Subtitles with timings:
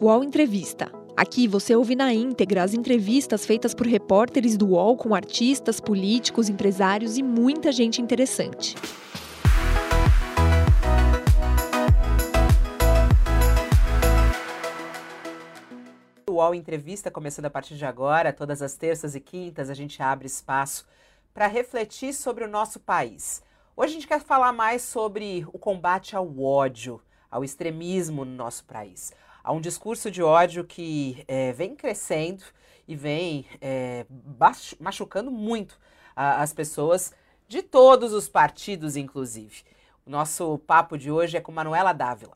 [0.00, 0.92] UOL Entrevista.
[1.16, 6.48] Aqui você ouve na íntegra as entrevistas feitas por repórteres do UOL com artistas, políticos,
[6.48, 8.76] empresários e muita gente interessante.
[16.28, 20.00] O UOL Entrevista começando a partir de agora, todas as terças e quintas a gente
[20.00, 20.86] abre espaço
[21.34, 23.42] para refletir sobre o nosso país.
[23.76, 28.64] Hoje a gente quer falar mais sobre o combate ao ódio, ao extremismo no nosso
[28.64, 29.12] país.
[29.48, 32.44] Há um discurso de ódio que é, vem crescendo
[32.86, 34.04] e vem é,
[34.78, 35.78] machucando muito
[36.14, 37.14] a, as pessoas
[37.48, 39.62] de todos os partidos, inclusive.
[40.04, 42.34] O nosso papo de hoje é com Manuela Dávila.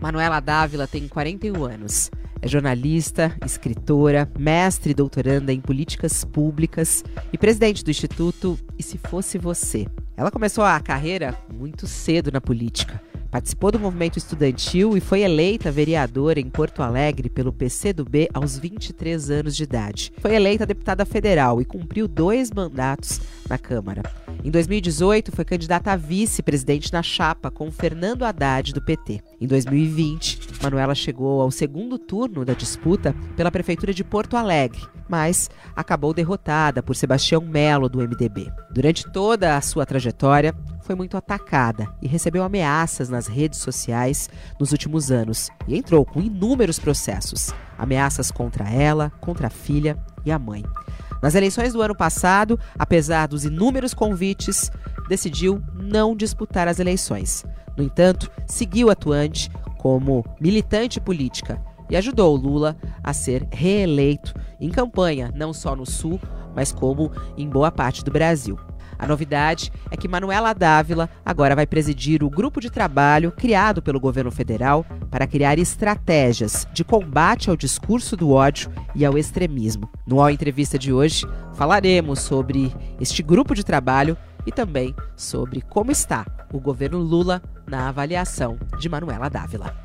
[0.00, 2.10] Manuela Dávila tem 41 anos.
[2.40, 8.96] É jornalista, escritora, mestre e doutoranda em políticas públicas e presidente do Instituto E Se
[8.96, 9.86] Fosse Você.
[10.16, 12.98] Ela começou a carreira muito cedo na política.
[13.34, 19.28] Participou do movimento estudantil e foi eleita vereadora em Porto Alegre pelo PCdoB aos 23
[19.28, 20.12] anos de idade.
[20.18, 24.02] Foi eleita deputada federal e cumpriu dois mandatos na Câmara.
[24.44, 29.20] Em 2018, foi candidata a vice-presidente na chapa com Fernando Haddad, do PT.
[29.44, 35.50] Em 2020, Manuela chegou ao segundo turno da disputa pela Prefeitura de Porto Alegre, mas
[35.76, 38.50] acabou derrotada por Sebastião Melo, do MDB.
[38.70, 44.72] Durante toda a sua trajetória, foi muito atacada e recebeu ameaças nas redes sociais nos
[44.72, 50.38] últimos anos e entrou com inúmeros processos ameaças contra ela, contra a filha e a
[50.38, 50.64] mãe.
[51.24, 54.70] Nas eleições do ano passado, apesar dos inúmeros convites,
[55.08, 57.46] decidiu não disputar as eleições.
[57.78, 61.58] No entanto, seguiu atuante como militante política
[61.88, 66.20] e ajudou Lula a ser reeleito em campanha, não só no Sul,
[66.54, 68.58] mas como em boa parte do Brasil.
[68.98, 74.00] A novidade é que Manuela Dávila agora vai presidir o grupo de trabalho criado pelo
[74.00, 79.90] governo federal para criar estratégias de combate ao discurso do ódio e ao extremismo.
[80.06, 85.90] No All Entrevista de hoje, falaremos sobre este grupo de trabalho e também sobre como
[85.90, 89.84] está o governo Lula na avaliação de Manuela Dávila.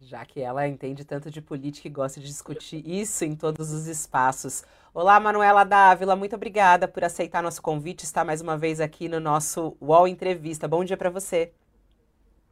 [0.00, 3.86] Já que ela entende tanto de política e gosta de discutir isso em todos os
[3.86, 4.62] espaços.
[4.94, 9.18] Olá, Manuela Dávila, muito obrigada por aceitar nosso convite, estar mais uma vez aqui no
[9.18, 10.68] nosso UOL Entrevista.
[10.68, 11.52] Bom dia para você.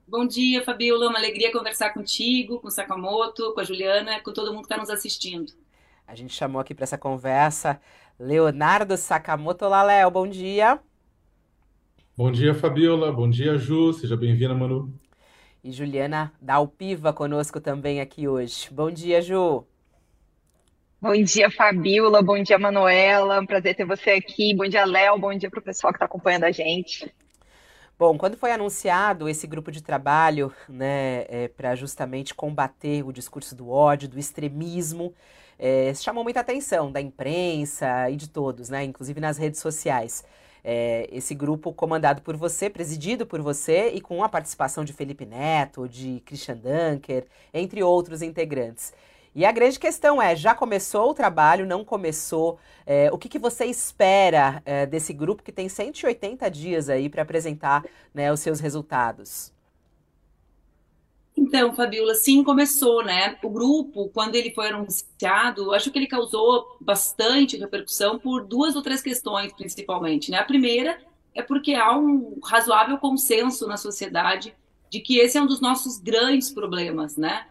[0.09, 1.09] Bom dia, Fabiola.
[1.09, 4.77] Uma alegria conversar contigo, com o Sakamoto, com a Juliana, com todo mundo que está
[4.77, 5.53] nos assistindo.
[6.05, 7.81] A gente chamou aqui para essa conversa
[8.19, 9.65] Leonardo Sakamoto.
[9.65, 10.81] Olá, Léo, bom dia.
[12.17, 13.13] Bom dia, Fabiola.
[13.13, 13.93] Bom dia, Ju.
[13.93, 14.93] Seja bem-vinda, Manu.
[15.63, 18.69] E Juliana Dalpiva conosco também aqui hoje.
[18.73, 19.65] Bom dia, Ju.
[21.03, 22.23] Bom dia, Fabiola.
[22.23, 23.41] Bom dia, Manuela.
[23.41, 24.55] Um prazer ter você aqui.
[24.55, 25.19] Bom dia, Léo.
[25.19, 27.13] Bom dia para o pessoal que está acompanhando a gente.
[27.99, 33.53] Bom, quando foi anunciado esse grupo de trabalho, né, é, para justamente combater o discurso
[33.53, 35.13] do ódio, do extremismo,
[35.59, 40.25] é, chamou muita atenção da imprensa e de todos, né, inclusive nas redes sociais.
[40.63, 45.27] É, esse grupo comandado por você, presidido por você e com a participação de Felipe
[45.27, 48.93] Neto, de Christian Dunker, entre outros integrantes.
[49.35, 51.67] E a grande questão é: já começou o trabalho?
[51.67, 52.59] Não começou?
[52.85, 57.23] É, o que, que você espera é, desse grupo que tem 180 dias aí para
[57.23, 59.53] apresentar né, os seus resultados?
[61.35, 63.39] Então, Fabiola, sim, começou, né?
[63.43, 68.83] O grupo, quando ele foi anunciado, acho que ele causou bastante repercussão por duas ou
[68.83, 70.31] três questões, principalmente.
[70.31, 70.37] Né?
[70.39, 70.99] A primeira
[71.35, 74.55] é porque há um razoável consenso na sociedade
[74.91, 77.47] de que esse é um dos nossos grandes problemas, né?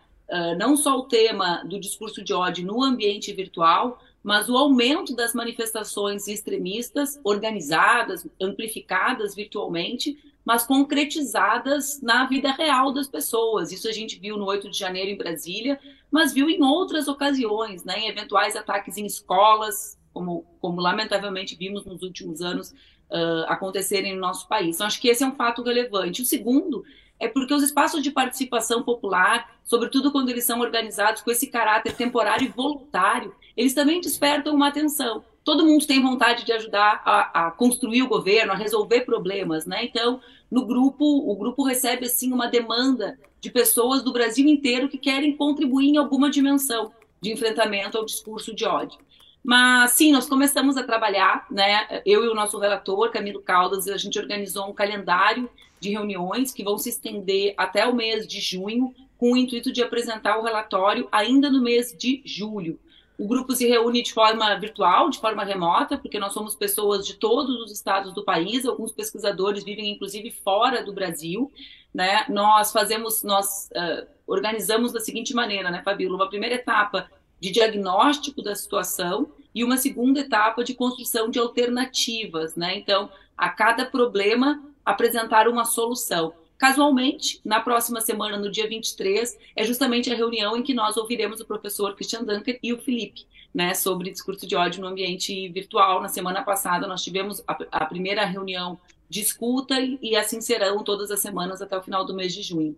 [0.57, 5.33] Não só o tema do discurso de ódio no ambiente virtual, mas o aumento das
[5.33, 13.71] manifestações extremistas organizadas, amplificadas virtualmente, mas concretizadas na vida real das pessoas.
[13.71, 17.83] Isso a gente viu no 8 de janeiro em Brasília, mas viu em outras ocasiões,
[17.83, 22.73] né, em eventuais ataques em escolas, como, como lamentavelmente vimos nos últimos anos
[23.11, 24.75] uh, acontecerem no nosso país.
[24.75, 26.21] Então, acho que esse é um fato relevante.
[26.21, 26.83] O segundo
[27.19, 31.95] é porque os espaços de participação popular, sobretudo quando eles são organizados com esse caráter
[31.95, 35.23] temporário e voluntário, eles também despertam uma atenção.
[35.43, 39.83] Todo mundo tem vontade de ajudar a, a construir o governo, a resolver problemas, né?
[39.83, 40.19] Então,
[40.49, 45.35] no grupo, o grupo recebe assim uma demanda de pessoas do Brasil inteiro que querem
[45.35, 46.91] contribuir em alguma dimensão
[47.21, 48.99] de enfrentamento ao discurso de ódio.
[49.43, 52.01] Mas sim, nós começamos a trabalhar, né?
[52.05, 55.49] Eu e o nosso relator, Camilo Caldas, a gente organizou um calendário
[55.79, 59.83] de reuniões que vão se estender até o mês de junho, com o intuito de
[59.83, 62.79] apresentar o relatório ainda no mês de julho.
[63.17, 67.15] O grupo se reúne de forma virtual, de forma remota, porque nós somos pessoas de
[67.15, 71.51] todos os estados do país, alguns pesquisadores vivem inclusive fora do Brasil,
[71.93, 72.25] né?
[72.29, 76.15] Nós fazemos, nós uh, organizamos da seguinte maneira, né, Fabíola?
[76.15, 77.09] Uma primeira etapa
[77.41, 82.77] de diagnóstico da situação e uma segunda etapa de construção de alternativas, né?
[82.77, 86.33] Então, a cada problema apresentar uma solução.
[86.57, 91.39] Casualmente, na próxima semana, no dia 23, é justamente a reunião em que nós ouviremos
[91.39, 95.99] o professor Christian Dunker e o Felipe, né, sobre discurso de ódio no ambiente virtual.
[96.01, 98.79] Na semana passada, nós tivemos a, a primeira reunião
[99.09, 102.43] de escuta e, e assim serão todas as semanas até o final do mês de
[102.43, 102.77] junho.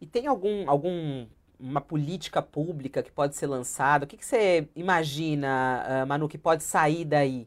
[0.00, 1.26] E tem algum, algum
[1.60, 4.04] uma política pública que pode ser lançada?
[4.04, 7.46] O que, que você imagina, uh, Manu, que pode sair daí?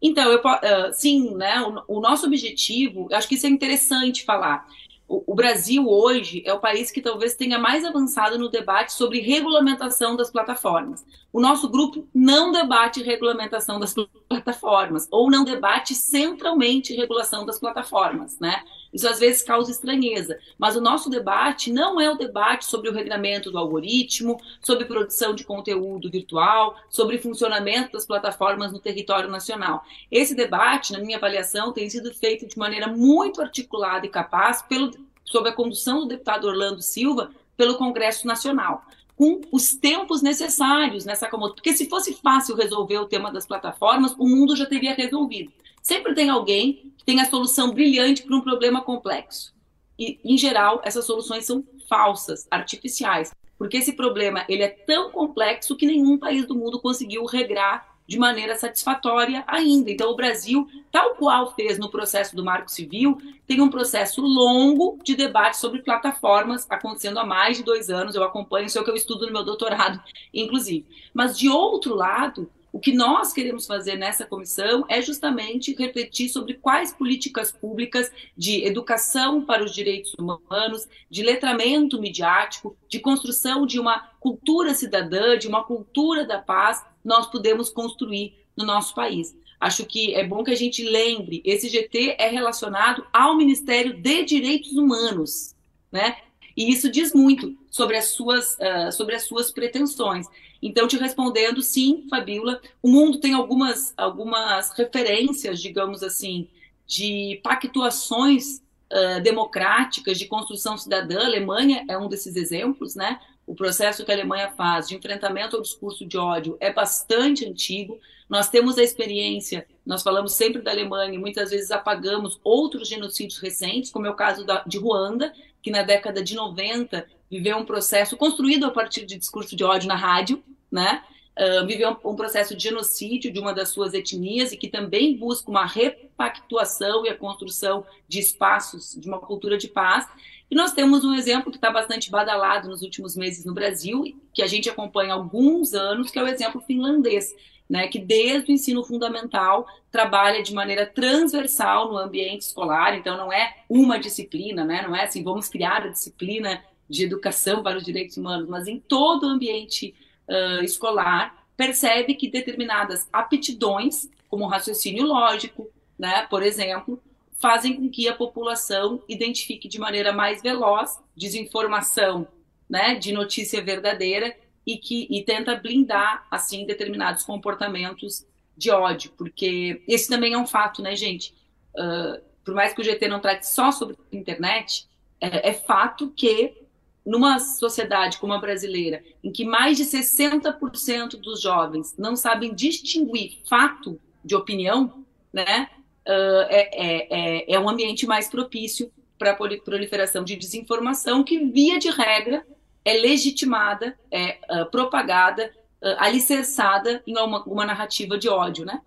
[0.00, 4.24] Então, eu, uh, sim, né, o, o, nosso objetivo, eu acho que isso é interessante
[4.24, 4.66] falar.
[5.06, 9.20] O, o, Brasil hoje é o país que talvez tenha mais avançado no debate sobre
[9.20, 11.04] regulamentação das plataformas.
[11.32, 13.94] O nosso grupo não debate regulamentação das
[14.28, 18.64] plataformas, ou não debate centralmente regulação das plataformas, né?
[18.92, 22.92] Isso às vezes causa estranheza, mas o nosso debate não é o debate sobre o
[22.92, 29.84] regramento do algoritmo, sobre produção de conteúdo virtual, sobre funcionamento das plataformas no território nacional.
[30.10, 34.90] Esse debate, na minha avaliação, tem sido feito de maneira muito articulada e capaz pelo,
[35.24, 38.84] sob a condução do deputado Orlando Silva pelo Congresso Nacional
[39.16, 41.54] com os tempos necessários nessa comoda.
[41.54, 45.52] Porque se fosse fácil resolver o tema das plataformas, o mundo já teria resolvido.
[45.82, 49.52] Sempre tem alguém que tem a solução brilhante para um problema complexo.
[49.98, 55.76] E, em geral, essas soluções são falsas, artificiais, porque esse problema ele é tão complexo
[55.76, 59.90] que nenhum país do mundo conseguiu regrar de maneira satisfatória ainda.
[59.90, 64.98] Então, o Brasil, tal qual fez no processo do Marco Civil, tem um processo longo
[65.02, 68.14] de debate sobre plataformas acontecendo há mais de dois anos.
[68.14, 70.02] Eu acompanho, isso é o que eu estudo no meu doutorado,
[70.32, 70.86] inclusive.
[71.14, 76.54] Mas, de outro lado, o que nós queremos fazer nessa comissão é justamente refletir sobre
[76.54, 83.78] quais políticas públicas de educação para os direitos humanos, de letramento midiático, de construção de
[83.78, 89.36] uma cultura cidadã, de uma cultura da paz, nós podemos construir no nosso país.
[89.60, 94.24] Acho que é bom que a gente lembre, esse GT é relacionado ao Ministério de
[94.24, 95.54] Direitos Humanos,
[95.90, 96.16] né?
[96.56, 100.26] E isso diz muito sobre as suas, uh, sobre as suas pretensões.
[100.62, 106.48] Então, te respondendo, sim, Fabíola, o mundo tem algumas, algumas referências, digamos assim,
[106.86, 108.62] de pactuações
[108.92, 111.20] uh, democráticas, de construção cidadã.
[111.20, 113.18] A Alemanha é um desses exemplos, né?
[113.44, 117.98] O processo que a Alemanha faz de enfrentamento ao discurso de ódio é bastante antigo.
[118.28, 123.40] Nós temos a experiência, nós falamos sempre da Alemanha, e muitas vezes apagamos outros genocídios
[123.40, 127.64] recentes, como é o caso da, de Ruanda, que na década de 90 viveu um
[127.64, 131.02] processo construído a partir de discurso de ódio na rádio, né?
[131.34, 135.16] Uh, viveu um, um, processo de genocídio de uma das suas etnias e que também
[135.16, 140.06] busca uma repactuação e a construção de espaços de uma cultura de paz.
[140.50, 144.42] E nós temos um exemplo que está bastante badalado nos últimos meses no Brasil, que
[144.42, 147.34] a gente acompanha há alguns anos, que é o exemplo finlandês,
[147.66, 153.32] né, que desde o ensino fundamental trabalha de maneira transversal no ambiente escolar, então não
[153.32, 157.84] é uma disciplina, né, não é assim, vamos criar a disciplina de educação para os
[157.84, 159.94] direitos humanos, mas em todo o ambiente
[160.28, 167.00] uh, escolar, percebe que determinadas aptidões, como raciocínio lógico, né, por exemplo,
[167.40, 172.26] fazem com que a população identifique de maneira mais veloz desinformação,
[172.68, 174.36] né, de notícia verdadeira
[174.66, 178.24] e que e tenta blindar assim determinados comportamentos
[178.56, 181.34] de ódio, porque esse também é um fato, né, gente?
[181.74, 184.86] Uh, por mais que o GT não trate só sobre internet,
[185.20, 186.61] é, é fato que
[187.04, 193.38] numa sociedade como a brasileira, em que mais de 60% dos jovens não sabem distinguir
[193.48, 195.68] fato de opinião, né,
[196.06, 201.78] uh, é, é, é um ambiente mais propício para a proliferação de desinformação, que, via
[201.78, 202.46] de regra,
[202.84, 208.80] é legitimada, é uh, propagada, uh, alicerçada em uma, uma narrativa de ódio, né?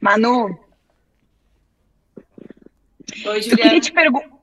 [0.00, 0.58] Manu,
[3.26, 3.50] Oi, Juliana.
[3.50, 4.33] Eu queria te perguntar.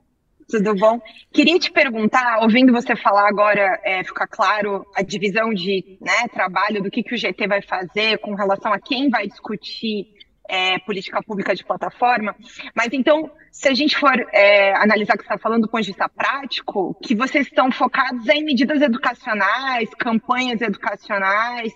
[0.52, 1.00] Tudo bom?
[1.32, 6.82] Queria te perguntar, ouvindo você falar agora, é, ficar claro a divisão de né, trabalho
[6.82, 10.08] do que, que o GT vai fazer com relação a quem vai discutir
[10.46, 12.36] é, política pública de plataforma.
[12.76, 15.80] Mas então, se a gente for é, analisar o que você está falando do ponto
[15.84, 21.72] de vista prático, que vocês estão focados em medidas educacionais, campanhas educacionais.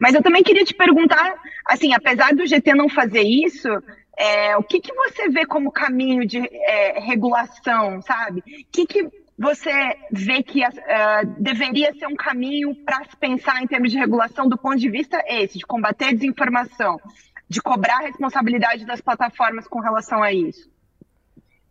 [0.00, 1.32] Mas eu também queria te perguntar,
[1.64, 3.68] assim, apesar do GT não fazer isso,
[4.16, 8.42] é, o que, que você vê como caminho de é, regulação, sabe?
[8.72, 9.70] Que que, você
[10.10, 10.70] vê que uh,
[11.38, 15.22] deveria ser um caminho para se pensar em termos de regulação do ponto de vista
[15.26, 16.98] esse, de combater a desinformação,
[17.48, 20.70] de cobrar a responsabilidade das plataformas com relação a isso?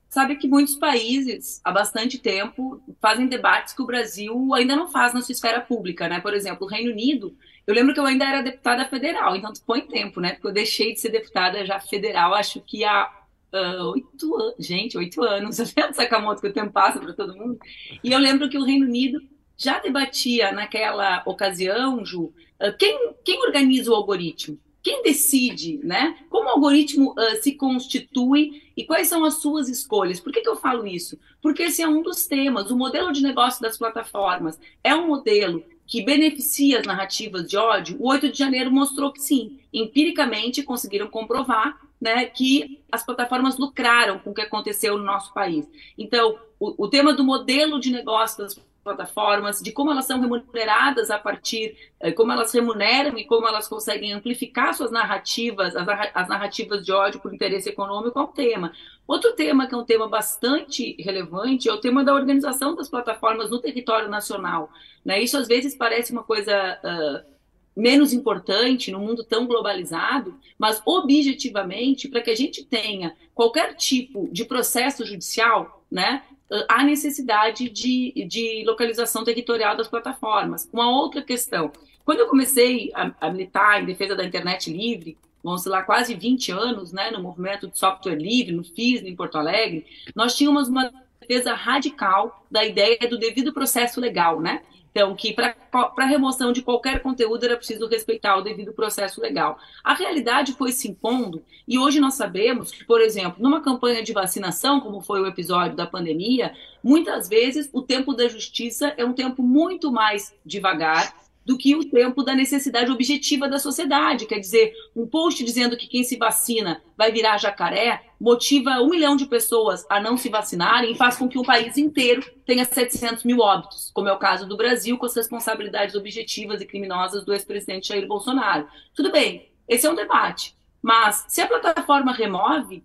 [0.07, 5.13] Sabe que muitos países, há bastante tempo, fazem debates que o Brasil ainda não faz
[5.13, 6.21] na sua esfera pública, né?
[6.21, 7.35] Por exemplo, o Reino Unido,
[7.67, 10.33] eu lembro que eu ainda era deputada federal, então põe tempo, né?
[10.33, 13.09] Porque eu deixei de ser deputada já federal, acho que há
[13.51, 17.35] uh, oito anos, gente, oito anos, você vendo, Sakamoto, que o tempo passa para todo
[17.35, 17.57] mundo.
[18.03, 19.19] E eu lembro que o Reino Unido
[19.57, 24.59] já debatia naquela ocasião, Ju, uh, quem, quem organiza o algoritmo?
[24.83, 26.15] Quem decide, né?
[26.29, 30.19] Como o algoritmo uh, se constitui e quais são as suas escolhas?
[30.19, 31.17] Por que, que eu falo isso?
[31.41, 32.69] Porque esse é um dos temas.
[32.69, 37.97] O modelo de negócio das plataformas é um modelo que beneficia as narrativas de ódio.
[37.99, 44.19] O 8 de janeiro mostrou que sim, empiricamente conseguiram comprovar né, que as plataformas lucraram
[44.19, 45.67] com o que aconteceu no nosso país.
[45.97, 51.09] Então, o, o tema do modelo de negócio das plataformas, de como elas são remuneradas
[51.09, 56.29] a partir, eh, como elas remuneram e como elas conseguem amplificar suas narrativas, as, as
[56.29, 58.71] narrativas de ódio por interesse econômico, é um tema.
[59.07, 63.49] Outro tema que é um tema bastante relevante é o tema da organização das plataformas
[63.49, 64.69] no território nacional.
[65.03, 65.19] Né?
[65.19, 67.35] Isso às vezes parece uma coisa uh,
[67.75, 74.29] menos importante no mundo tão globalizado, mas objetivamente, para que a gente tenha qualquer tipo
[74.31, 76.23] de processo judicial, né,
[76.69, 80.69] há necessidade de, de localização territorial das plataformas.
[80.71, 81.71] Uma outra questão,
[82.03, 86.51] quando eu comecei a, a militar em defesa da internet livre, vamos lá, quase 20
[86.51, 89.85] anos, né, no movimento de software livre, no FIS, em Porto Alegre,
[90.15, 94.61] nós tínhamos uma defesa radical da ideia do devido processo legal, né?
[94.95, 99.59] Então, que para remoção de qualquer conteúdo era preciso respeitar o devido processo legal.
[99.83, 104.13] A realidade foi se impondo, e hoje nós sabemos que, por exemplo, numa campanha de
[104.13, 109.11] vacinação, como foi o episódio da pandemia, muitas vezes o tempo da justiça é um
[109.11, 111.13] tempo muito mais devagar
[111.45, 114.25] do que o tempo da necessidade objetiva da sociedade.
[114.25, 119.15] Quer dizer, um post dizendo que quem se vacina vai virar jacaré motiva um milhão
[119.15, 123.23] de pessoas a não se vacinarem e faz com que o país inteiro tenha 700
[123.23, 127.31] mil óbitos, como é o caso do Brasil, com as responsabilidades objetivas e criminosas do
[127.31, 128.67] ex-presidente Jair Bolsonaro.
[128.95, 130.55] Tudo bem, esse é um debate.
[130.81, 132.83] Mas se a plataforma remove,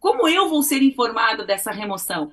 [0.00, 2.32] como eu vou ser informada dessa remoção?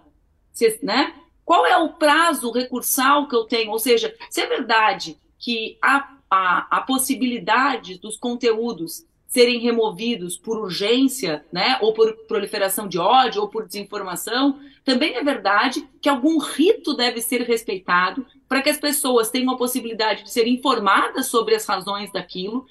[0.52, 1.14] Se, né?
[1.46, 3.72] Qual é o prazo recursal que eu tenho?
[3.72, 10.58] Ou seja, se é verdade que a, a, a possibilidade dos conteúdos serem removidos por
[10.58, 16.40] urgência, né, ou por proliferação de ódio, ou por desinformação, também é verdade que algum
[16.40, 21.54] rito deve ser respeitado para que as pessoas tenham a possibilidade de serem informadas sobre
[21.54, 22.66] as razões daquilo,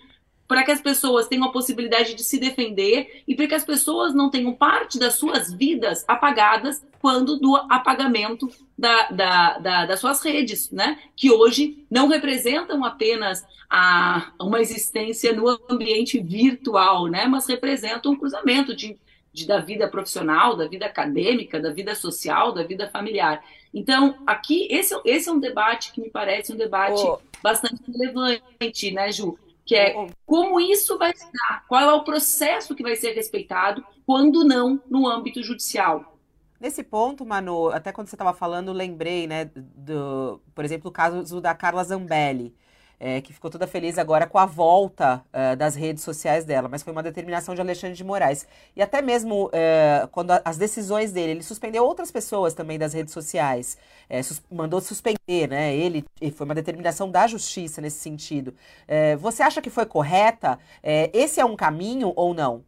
[0.49, 4.15] para que as pessoas tenham a possibilidade de se defender e para que as pessoas
[4.15, 10.23] não tenham parte das suas vidas apagadas quando do apagamento da, da, da, das suas
[10.25, 10.99] redes, né?
[11.15, 17.27] que hoje não representam apenas a, uma existência no ambiente virtual, né?
[17.27, 18.97] mas representam um cruzamento de,
[19.33, 23.45] de, da vida profissional, da vida acadêmica, da vida social, da vida familiar.
[23.73, 27.19] Então, aqui, esse, esse é um debate que me parece um debate oh.
[27.43, 29.39] bastante relevante, né, Ju?
[29.69, 29.95] Que é
[30.25, 34.83] como isso vai se dar, qual é o processo que vai ser respeitado, quando não
[34.89, 36.19] no âmbito judicial.
[36.59, 41.39] Nesse ponto, Manu, até quando você estava falando, lembrei, né, do, por exemplo, o caso
[41.43, 42.55] da Carla Zambelli
[43.01, 46.83] é, que ficou toda feliz agora com a volta é, das redes sociais dela, mas
[46.83, 48.47] foi uma determinação de Alexandre de Moraes.
[48.75, 52.93] E até mesmo é, quando a, as decisões dele, ele suspendeu outras pessoas também das
[52.93, 53.79] redes sociais,
[54.09, 55.77] é, sus, mandou suspender, né?
[55.77, 58.55] Ele foi uma determinação da justiça nesse sentido.
[58.87, 60.59] É, você acha que foi correta?
[60.83, 62.65] É, esse é um caminho ou não?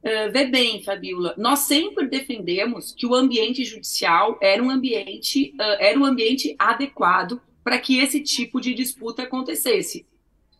[0.00, 5.76] Uh, vê bem, Fabiola, nós sempre defendemos que o ambiente judicial era um ambiente, uh,
[5.80, 10.06] era um ambiente adequado para que esse tipo de disputa acontecesse.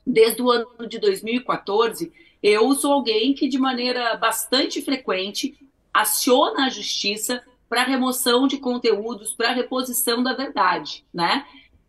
[0.07, 2.13] Desde o ano de 2014,
[2.43, 5.59] eu sou alguém que, de maneira bastante frequente,
[5.91, 11.47] aciona a justiça para remoção de conteúdos, para reposição da verdade, né?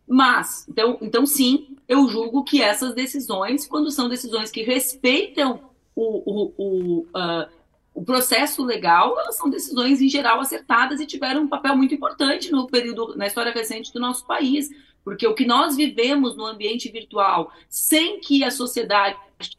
[0.07, 5.59] Mas, então, então sim, eu julgo que essas decisões, quando são decisões que respeitam
[5.93, 7.49] o, o, o, uh,
[7.93, 12.53] o processo legal, elas são decisões em geral acertadas e tiveram um papel muito importante
[12.53, 14.69] no período, na história recente do nosso país.
[15.09, 19.17] Porque o que nós vivemos no ambiente virtual, sem que a sociedade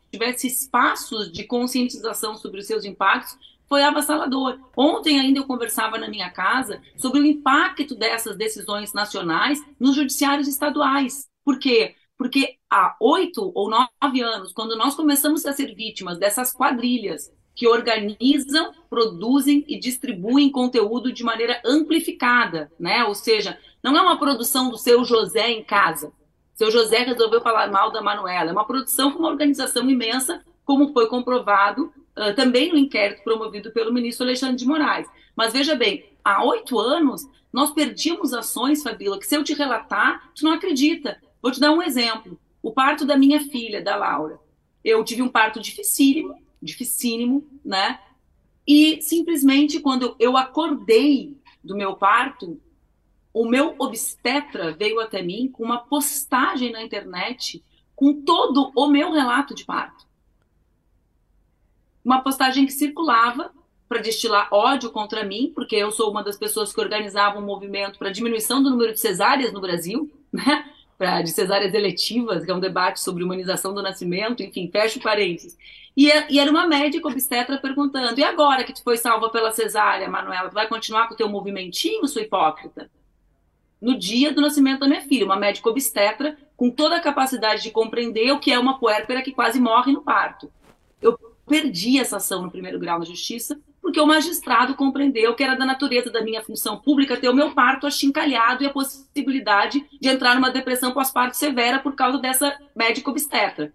[0.08, 4.60] tivesse espaços de conscientização sobre os seus impactos, foi avassalador.
[4.76, 10.46] Ontem ainda eu conversava na minha casa sobre o impacto dessas decisões nacionais nos judiciários
[10.46, 11.28] estaduais.
[11.44, 11.96] Por quê?
[12.16, 17.66] Porque há oito ou nove anos, quando nós começamos a ser vítimas dessas quadrilhas que
[17.66, 23.04] organizam, produzem e distribuem conteúdo de maneira amplificada, né?
[23.04, 26.12] Ou seja, não é uma produção do seu José em casa.
[26.54, 28.50] Seu José resolveu falar mal da Manuela.
[28.50, 33.70] É uma produção com uma organização imensa, como foi comprovado uh, também no inquérito promovido
[33.70, 35.08] pelo ministro Alexandre de Moraes.
[35.34, 40.30] Mas veja bem, há oito anos nós perdíamos ações, Fabíola, que se eu te relatar,
[40.34, 41.20] tu não acredita.
[41.42, 42.38] Vou te dar um exemplo.
[42.62, 44.38] O parto da minha filha, da Laura.
[44.84, 48.00] Eu tive um parto dificílimo, dificílimo, né?
[48.66, 52.60] E simplesmente quando eu acordei do meu parto,
[53.32, 57.64] o meu obstetra veio até mim com uma postagem na internet
[57.94, 60.06] com todo o meu relato de parto.
[62.04, 63.52] Uma postagem que circulava
[63.88, 67.98] para destilar ódio contra mim, porque eu sou uma das pessoas que organizava um movimento
[67.98, 70.72] para diminuição do número de cesáreas no Brasil, né?
[71.00, 75.56] Pra, de cesáreas eletivas, que é um debate sobre humanização do nascimento, enfim, fecho parênteses.
[75.96, 79.50] E, é, e, era uma médica obstetra perguntando: e agora que tu foi salva pela
[79.50, 82.90] cesárea, Manuela, tu vai continuar com o teu movimentinho, sua hipócrita?
[83.80, 87.70] No dia do nascimento da minha filha, uma médica obstetra com toda a capacidade de
[87.70, 90.52] compreender o que é uma puérpera que quase morre no parto.
[91.00, 95.54] Eu perdi essa ação no primeiro grau na justiça, porque o magistrado compreendeu que era
[95.54, 100.08] da natureza da minha função pública ter o meu parto achincalhado e a possibilidade de
[100.08, 103.72] entrar numa depressão pós-parto severa por causa dessa médica obstetra.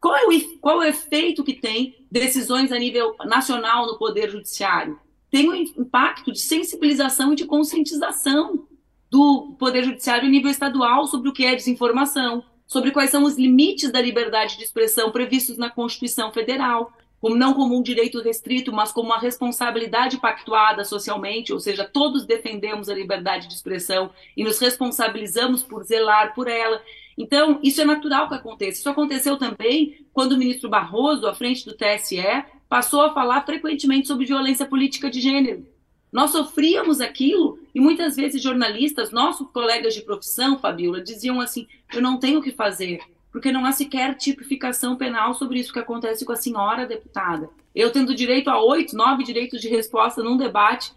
[0.00, 4.30] Qual é, o, qual é o efeito que tem decisões a nível nacional no Poder
[4.30, 4.98] Judiciário?
[5.30, 8.66] Tem um impacto de sensibilização e de conscientização
[9.10, 13.36] do Poder Judiciário a nível estadual sobre o que é desinformação, sobre quais são os
[13.36, 16.92] limites da liberdade de expressão previstos na Constituição Federal,
[17.22, 22.26] como não como um direito restrito, mas como uma responsabilidade pactuada socialmente, ou seja, todos
[22.26, 26.82] defendemos a liberdade de expressão e nos responsabilizamos por zelar por ela.
[27.16, 28.80] Então, isso é natural que aconteça.
[28.80, 34.08] Isso aconteceu também quando o ministro Barroso, à frente do TSE, passou a falar frequentemente
[34.08, 35.64] sobre violência política de gênero.
[36.10, 42.02] Nós sofríamos aquilo e muitas vezes jornalistas, nossos colegas de profissão, Fabiola, diziam assim: eu
[42.02, 42.98] não tenho o que fazer,
[43.32, 47.48] porque não há sequer tipificação penal sobre isso que acontece com a senhora deputada.
[47.74, 50.92] Eu tendo direito a oito, nove direitos de resposta num debate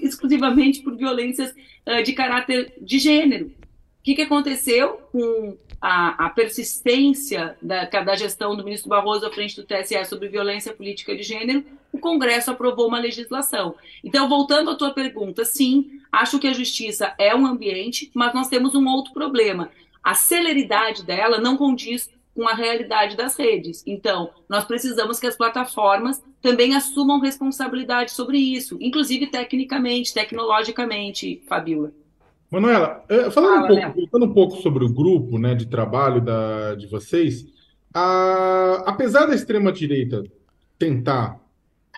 [0.00, 1.50] exclusivamente por violências
[1.86, 3.50] uh, de caráter de gênero
[4.06, 9.56] que, que aconteceu com a, a persistência da, da, gestão do ministro Barroso à frente
[9.56, 11.64] do TSE sobre violência política de gênero?
[11.92, 13.74] O Congresso aprovou uma legislação.
[14.04, 18.46] Então, voltando à tua pergunta, sim, acho que a justiça é um ambiente, mas nós
[18.46, 19.72] temos um outro problema.
[20.06, 23.82] A celeridade dela não condiz com a realidade das redes.
[23.84, 31.90] Então, nós precisamos que as plataformas também assumam responsabilidade sobre isso, inclusive tecnicamente, tecnologicamente, Fabiola.
[32.48, 36.86] Manuela, eh, falando um pouco, um pouco sobre o grupo né, de trabalho da, de
[36.86, 37.44] vocês,
[37.92, 40.22] a, apesar da extrema-direita
[40.78, 41.40] tentar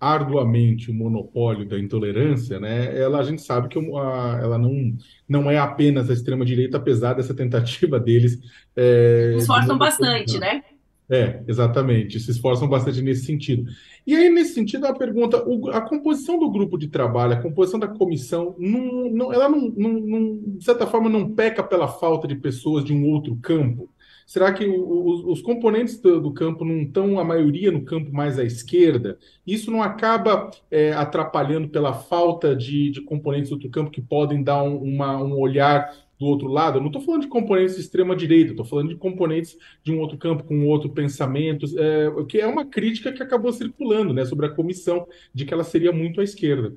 [0.00, 4.96] arduamente o monopólio da intolerância, né, ela, a gente sabe que a, ela não,
[5.28, 8.38] não é apenas a extrema-direita, apesar dessa tentativa deles.
[8.76, 10.62] É, Esforçam de bastante, né?
[11.10, 13.64] É, exatamente, se esforçam bastante nesse sentido.
[14.06, 17.80] E aí, nesse sentido, a pergunta: o, a composição do grupo de trabalho, a composição
[17.80, 22.36] da comissão, não, não, ela não, não, de certa forma, não peca pela falta de
[22.36, 23.88] pessoas de um outro campo?
[24.28, 28.38] Será que os, os componentes do, do, campo não estão, a maioria, no campo mais
[28.38, 29.18] à esquerda?
[29.46, 34.42] Isso não acaba é, atrapalhando pela falta de, de componentes do outro campo que podem
[34.42, 37.80] dar um, uma, um olhar do outro lado, eu não estou falando de componentes de
[37.80, 42.46] extrema-direita, estou falando de componentes de um outro campo, com outro pensamento, é, que é
[42.46, 46.24] uma crítica que acabou circulando né, sobre a comissão, de que ela seria muito à
[46.24, 46.74] esquerda.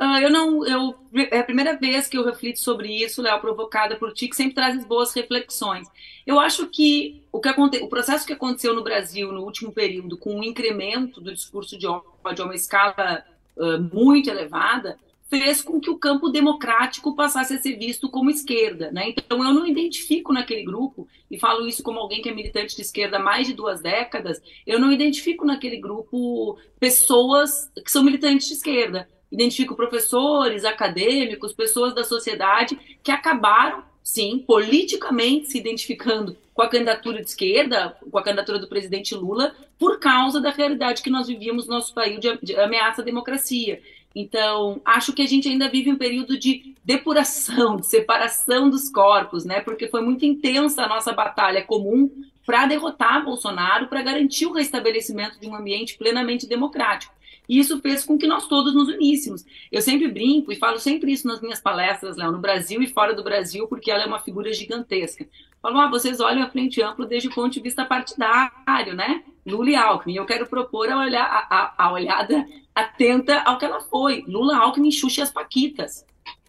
[0.00, 0.94] Uh, eu não, eu
[1.30, 4.54] é a primeira vez que eu reflito sobre isso, Léo, provocada por ti, que sempre
[4.54, 5.86] traz boas reflexões.
[6.26, 10.16] Eu acho que o que aconte, o processo que aconteceu no Brasil no último período,
[10.16, 13.24] com o incremento do discurso de ódio a uma escala
[13.56, 18.90] uh, muito elevada, fez com que o campo democrático passasse a ser visto como esquerda.
[18.90, 19.10] Né?
[19.10, 22.82] Então, eu não identifico naquele grupo, e falo isso como alguém que é militante de
[22.82, 28.48] esquerda há mais de duas décadas, eu não identifico naquele grupo pessoas que são militantes
[28.48, 29.08] de esquerda.
[29.30, 37.20] Identifico professores, acadêmicos, pessoas da sociedade que acabaram, sim, politicamente se identificando com a candidatura
[37.20, 41.66] de esquerda, com a candidatura do presidente Lula, por causa da realidade que nós vivíamos
[41.66, 43.82] no nosso país de, ameaça à democracia.
[44.14, 49.44] Então, acho que a gente ainda vive um período de depuração, de separação dos corpos,
[49.44, 49.60] né?
[49.60, 52.08] Porque foi muito intensa a nossa batalha comum
[52.46, 57.12] para derrotar Bolsonaro, para garantir o restabelecimento de um ambiente plenamente democrático.
[57.48, 59.44] E isso fez com que nós todos nos uníssemos.
[59.70, 63.14] Eu sempre brinco e falo sempre isso nas minhas palestras, Léo, no Brasil e fora
[63.14, 65.26] do Brasil, porque ela é uma figura gigantesca.
[65.60, 69.22] Falo, ah, vocês olham a frente ampla desde o ponto de vista partidário, né?
[69.46, 70.16] Lula e Alckmin.
[70.16, 74.24] Eu quero propor a, olhar, a, a, a olhada atenta ao que ela foi.
[74.26, 76.04] Lula, Alckmin, Xuxa e as Paquitas,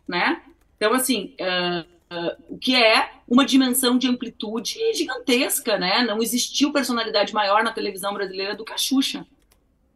[0.07, 0.41] né?
[0.75, 6.03] Então, assim, uh, uh, o que é uma dimensão de amplitude gigantesca, né?
[6.03, 9.25] Não existiu personalidade maior na televisão brasileira do que a Xuxa,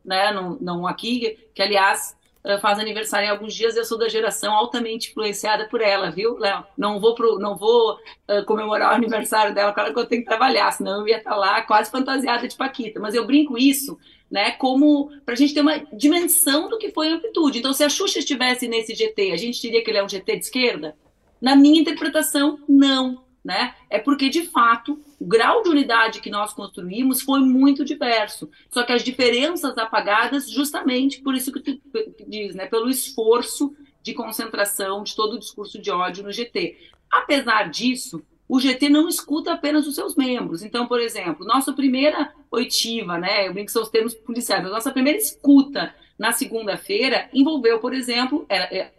[0.10, 0.34] né?
[0.34, 4.54] Não, não aqui, que aliás uh, faz aniversário em alguns dias, eu sou da geração
[4.56, 6.66] altamente influenciada por ela, viu, Léo?
[6.76, 10.28] Não vou, pro, não vou uh, comemorar o aniversário dela, claro que eu tenho que
[10.28, 14.00] trabalhar, senão eu ia estar lá quase fantasiada de Paquita, mas eu brinco isso
[14.32, 17.60] né, como para a gente ter uma dimensão do que foi a amplitude.
[17.60, 20.38] Então, se a Xuxa estivesse nesse GT, a gente diria que ele é um GT
[20.38, 20.96] de esquerda?
[21.42, 23.24] Na minha interpretação, não.
[23.50, 23.74] Né?
[23.90, 28.48] É porque, de fato, o grau de unidade que nós construímos foi muito diverso.
[28.70, 31.82] Só que as diferenças apagadas, justamente por isso que tu
[32.28, 32.68] diz, né?
[32.68, 36.78] pelo esforço de concentração de todo o discurso de ódio no GT.
[37.10, 40.62] Apesar disso, o GT não escuta apenas os seus membros.
[40.62, 43.48] Então, por exemplo, nossa primeira oitiva, né?
[43.48, 47.96] Eu brinco que são os termos policiais, a nossa primeira escuta na segunda-feira envolveu, por
[47.96, 48.94] exemplo, era, era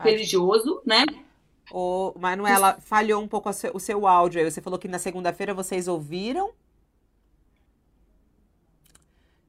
[0.00, 1.04] religioso, né?
[1.74, 4.50] Ô, Manuela, falhou um pouco o seu áudio aí.
[4.50, 6.52] Você falou que na segunda-feira vocês ouviram?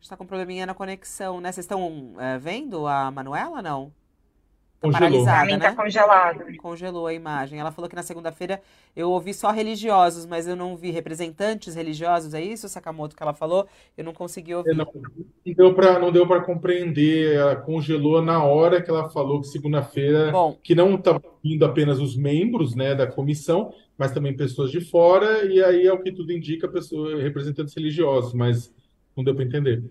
[0.02, 1.52] Está com um probleminha na conexão, né?
[1.52, 3.92] Vocês estão é, vendo a Manuela, não?
[4.84, 5.24] Congelou.
[5.24, 5.76] Pra mim tá né?
[5.76, 6.58] congelado.
[6.58, 7.58] Congelou a imagem.
[7.58, 8.62] Ela falou que na segunda-feira
[8.93, 12.34] eu ouvi só religiosos, mas eu não vi representantes religiosos.
[12.34, 13.65] É isso, Sakamoto, que ela falou?
[13.98, 14.76] Eu não consegui ouvir.
[14.76, 17.34] Não, não deu para não deu para compreender.
[17.36, 22.00] Ela congelou na hora que ela falou que segunda-feira que não estava tá indo apenas
[22.00, 25.46] os membros, né, da comissão, mas também pessoas de fora.
[25.46, 28.74] E aí é o que tudo indica, pessoas, representantes religiosos, mas
[29.15, 29.82] não deu para entender.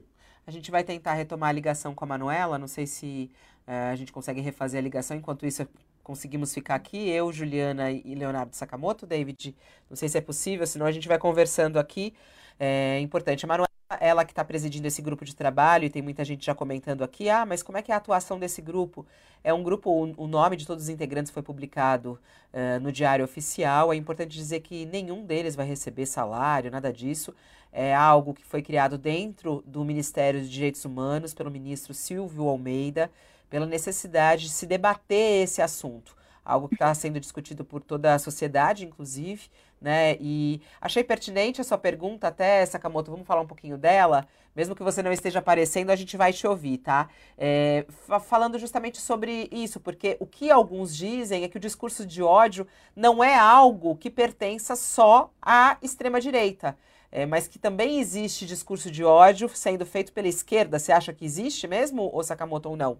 [0.46, 2.58] A gente vai tentar retomar a ligação com a Manuela.
[2.58, 3.30] Não sei se
[3.66, 5.16] é, a gente consegue refazer a ligação.
[5.16, 5.66] Enquanto isso,
[6.02, 9.06] conseguimos ficar aqui, eu, Juliana e Leonardo Sakamoto.
[9.06, 9.54] David,
[9.88, 12.14] não sei se é possível, senão a gente vai conversando aqui.
[12.58, 13.44] É importante.
[13.44, 13.68] A Manuela,
[14.00, 17.28] ela que está presidindo esse grupo de trabalho, e tem muita gente já comentando aqui,
[17.28, 19.06] ah, mas como é que é a atuação desse grupo?
[19.44, 22.18] É um grupo, o, nome de todos os integrantes foi publicado
[22.52, 23.92] uh, no Diário Oficial.
[23.92, 27.34] É importante dizer que nenhum deles vai receber salário, nada disso.
[27.72, 33.10] É algo que foi criado dentro do Ministério de Direitos Humanos pelo ministro Silvio Almeida
[33.52, 36.16] pela necessidade de se debater esse assunto.
[36.42, 40.16] Algo que está sendo discutido por toda a sociedade, inclusive, né?
[40.18, 44.26] E achei pertinente a sua pergunta, até, Sakamoto, vamos falar um pouquinho dela.
[44.56, 47.10] Mesmo que você não esteja aparecendo, a gente vai te ouvir, tá?
[47.36, 47.84] É,
[48.26, 52.66] falando justamente sobre isso, porque o que alguns dizem é que o discurso de ódio
[52.96, 56.74] não é algo que pertença só à extrema-direita.
[57.14, 60.78] É, mas que também existe discurso de ódio sendo feito pela esquerda.
[60.78, 62.98] Você acha que existe mesmo, ou Sakamoto, ou não?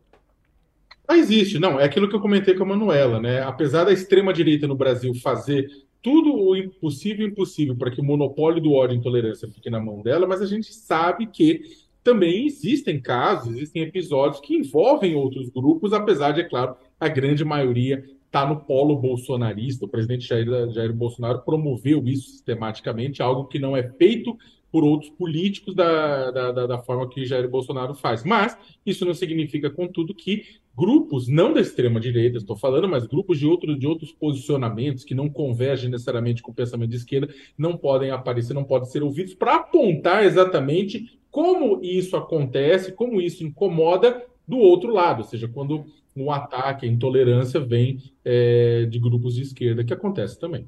[1.06, 1.78] Ah, existe, não.
[1.78, 3.42] É aquilo que eu comentei com a Manuela, né?
[3.42, 5.68] Apesar da extrema-direita no Brasil fazer
[6.00, 10.02] tudo o impossível impossível para que o monopólio do ódio e intolerância fique na mão
[10.02, 11.62] dela, mas a gente sabe que
[12.02, 17.44] também existem casos, existem episódios que envolvem outros grupos, apesar de, é claro, a grande
[17.44, 19.84] maioria está no polo bolsonarista.
[19.84, 24.36] O presidente Jair, Jair Bolsonaro promoveu isso sistematicamente, algo que não é feito
[24.72, 28.24] por outros políticos da, da, da, forma que Jair Bolsonaro faz.
[28.24, 28.56] Mas
[28.86, 33.78] isso não significa, contudo, que grupos, não da extrema-direita, estou falando, mas grupos de, outro,
[33.78, 38.54] de outros posicionamentos que não convergem necessariamente com o pensamento de esquerda, não podem aparecer,
[38.54, 44.92] não podem ser ouvidos para apontar exatamente como isso acontece, como isso incomoda do outro
[44.92, 45.84] lado, ou seja, quando
[46.16, 50.66] um ataque, a intolerância vem é, de grupos de esquerda, que acontece também.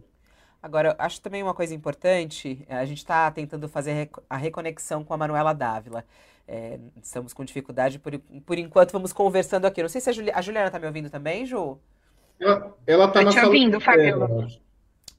[0.64, 5.16] Agora, acho também uma coisa importante, a gente está tentando fazer a reconexão com a
[5.18, 6.02] Manuela Dávila.
[6.48, 9.82] É, estamos com dificuldade, por, por enquanto vamos conversando aqui.
[9.82, 11.78] Não sei se a, Juli, a Juliana está me ouvindo também, Ju?
[12.86, 14.48] Ela, tá na te sala ouvindo, Fabiola.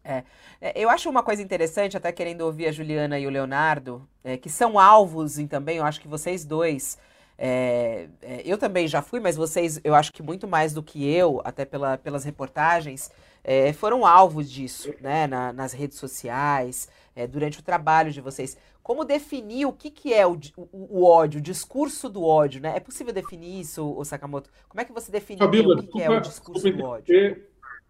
[0.04, 0.24] É,
[0.60, 4.38] é, eu acho uma coisa interessante, até querendo ouvir a Juliana e o Leonardo, é,
[4.38, 6.98] que são alvos e também, eu acho que vocês dois,
[7.38, 11.08] é, é, eu também já fui, mas vocês, eu acho que muito mais do que
[11.08, 13.12] eu, até pela, pelas reportagens,
[13.48, 18.58] é, foram alvos disso, né, na, nas redes sociais, é, durante o trabalho de vocês.
[18.82, 22.74] Como definir o que, que é o, o, o, ódio, o discurso do ódio, né?
[22.76, 24.50] É possível definir isso, o Sakamoto?
[24.68, 27.16] Como é que você define o que, desculpa, que, é o discurso do ódio?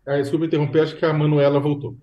[0.06, 1.96] É, desculpa interromper, acho que a Manuela voltou.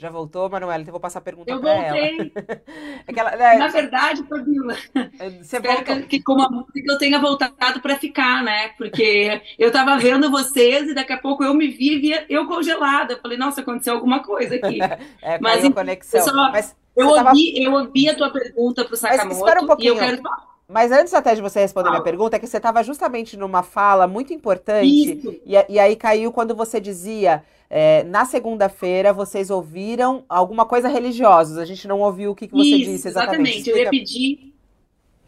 [0.00, 0.80] Já voltou, Manuela?
[0.80, 1.98] Então eu vou passar a pergunta para ela.
[1.98, 2.32] Eu voltei.
[3.06, 4.74] é né, Na verdade, Fabiola,
[5.42, 8.68] espero que, que com a música eu tenha voltado para ficar, né?
[8.78, 13.12] Porque eu estava vendo vocês e daqui a pouco eu me vi via eu congelada.
[13.12, 14.78] Eu falei, nossa, aconteceu alguma coisa aqui.
[15.20, 16.22] é, Mas, conexão.
[16.22, 16.74] Só, Mas...
[16.96, 17.36] Eu ouvi, tava...
[17.36, 19.28] eu ouvi a tua pergunta para o Sakamoto.
[19.28, 19.98] Mas espera um pouquinho.
[19.98, 20.22] Quero...
[20.70, 21.92] Mas antes até de você responder ah.
[21.92, 25.20] minha pergunta, é que você estava justamente numa fala muito importante.
[25.44, 27.42] E, e, aí caiu quando você dizia.
[27.72, 31.62] É, na segunda-feira vocês ouviram alguma coisa religiosa.
[31.62, 33.58] A gente não ouviu o que, que você isso, disse exatamente.
[33.58, 33.70] Exatamente.
[33.70, 34.52] Eu ia pedir.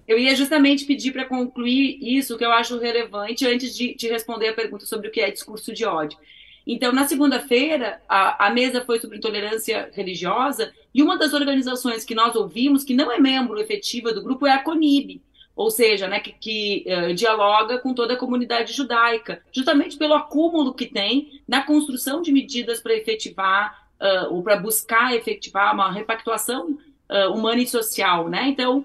[0.08, 4.48] Eu ia justamente pedir para concluir isso que eu acho relevante antes de, de responder
[4.48, 6.18] a pergunta sobre o que é discurso de ódio.
[6.66, 12.14] Então, na segunda-feira, a, a, mesa foi sobre intolerância religiosa e uma das organizações que
[12.14, 15.20] nós ouvimos, que não é membro efetiva do grupo, é a CONIB,
[15.54, 20.74] ou seja, né, que, que uh, dialoga com toda a comunidade judaica, justamente pelo acúmulo
[20.74, 26.70] que tem na construção de medidas para efetivar uh, ou para buscar efetivar uma repactuação
[26.70, 28.28] uh, humana e social.
[28.28, 28.48] Né?
[28.48, 28.84] Então,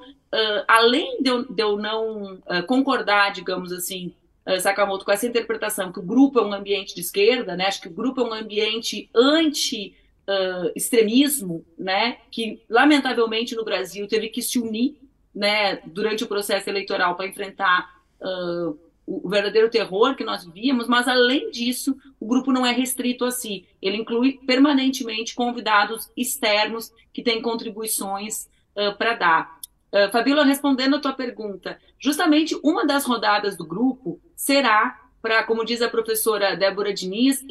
[0.68, 4.14] além de eu, de eu não concordar, digamos assim,
[4.60, 7.66] Sakamoto com essa interpretação que o grupo é um ambiente de esquerda, né?
[7.66, 9.96] Acho que o grupo é um ambiente anti
[10.76, 12.18] extremismo, né?
[12.30, 14.98] Que lamentavelmente no Brasil teve que se unir,
[15.38, 15.80] né?
[15.86, 21.52] Durante o processo eleitoral para enfrentar uh, o verdadeiro terror que nós vivíamos, mas além
[21.52, 23.66] disso, o grupo não é restrito a si.
[23.82, 29.60] Ele inclui permanentemente convidados externos que têm contribuições uh, para dar.
[29.94, 35.66] Uh, Fabíola, respondendo a tua pergunta, justamente uma das rodadas do grupo será para, como
[35.66, 37.44] diz a professora Débora Diniz,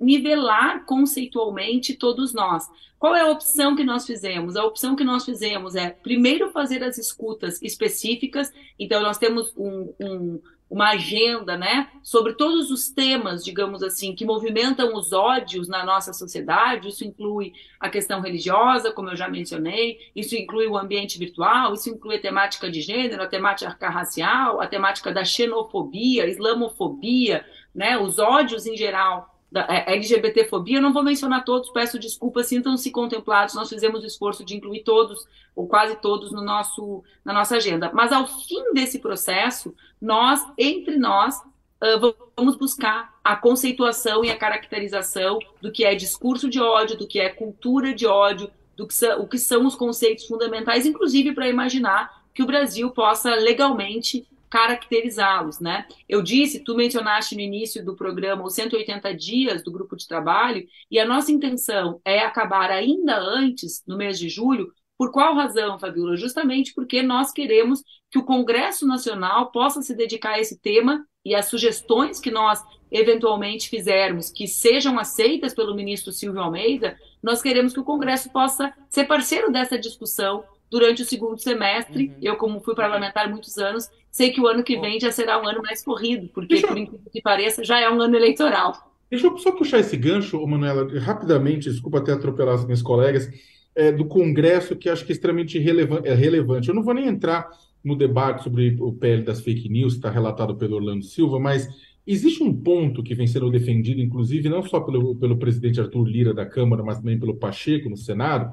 [0.00, 2.68] nivelar conceitualmente todos nós.
[2.98, 4.56] Qual é a opção que nós fizemos?
[4.56, 8.52] A opção que nós fizemos é, primeiro, fazer as escutas específicas.
[8.76, 14.24] Então, nós temos um, um uma agenda, né, sobre todos os temas, digamos assim, que
[14.24, 16.88] movimentam os ódios na nossa sociedade.
[16.88, 21.90] Isso inclui a questão religiosa, como eu já mencionei, isso inclui o ambiente virtual, isso
[21.90, 28.20] inclui a temática de gênero, a temática racial, a temática da xenofobia, islamofobia, né, os
[28.20, 33.54] ódios em geral da é, LGBTfobia, eu não vou mencionar todos, peço desculpas, sintam-se contemplados,
[33.54, 37.90] nós fizemos o esforço de incluir todos, ou quase todos, no nosso, na nossa agenda.
[37.92, 44.36] Mas ao fim desse processo, nós, entre nós, uh, vamos buscar a conceituação e a
[44.36, 48.94] caracterização do que é discurso de ódio, do que é cultura de ódio, do que
[48.94, 54.26] são, o que são os conceitos fundamentais, inclusive para imaginar que o Brasil possa legalmente
[54.50, 55.86] caracterizá-los, né?
[56.08, 60.66] Eu disse, tu mencionaste no início do programa os 180 dias do grupo de trabalho,
[60.90, 64.72] e a nossa intenção é acabar ainda antes, no mês de julho.
[64.98, 66.16] Por qual razão, Fabiola?
[66.16, 71.34] Justamente porque nós queremos que o Congresso Nacional possa se dedicar a esse tema e
[71.34, 77.72] as sugestões que nós eventualmente fizermos que sejam aceitas pelo ministro Silvio Almeida, nós queremos
[77.72, 82.08] que o Congresso possa ser parceiro dessa discussão durante o segundo semestre.
[82.08, 82.18] Uhum.
[82.22, 85.46] Eu, como fui parlamentar muitos anos, sei que o ano que vem já será um
[85.46, 86.66] ano mais corrido, porque, Deixa...
[86.66, 88.90] por incrível que pareça, já é um ano eleitoral.
[89.10, 93.28] Deixa eu só puxar esse gancho, Manuela, rapidamente, desculpa até atropelar as minhas colegas,
[93.74, 96.68] é, do Congresso, que acho que é extremamente relevante, é relevante.
[96.68, 97.48] Eu não vou nem entrar
[97.82, 101.68] no debate sobre o PL das fake news, que está relatado pelo Orlando Silva, mas
[102.06, 106.34] existe um ponto que vem sendo defendido, inclusive, não só pelo, pelo presidente Arthur Lira
[106.34, 108.52] da Câmara, mas também pelo Pacheco no Senado,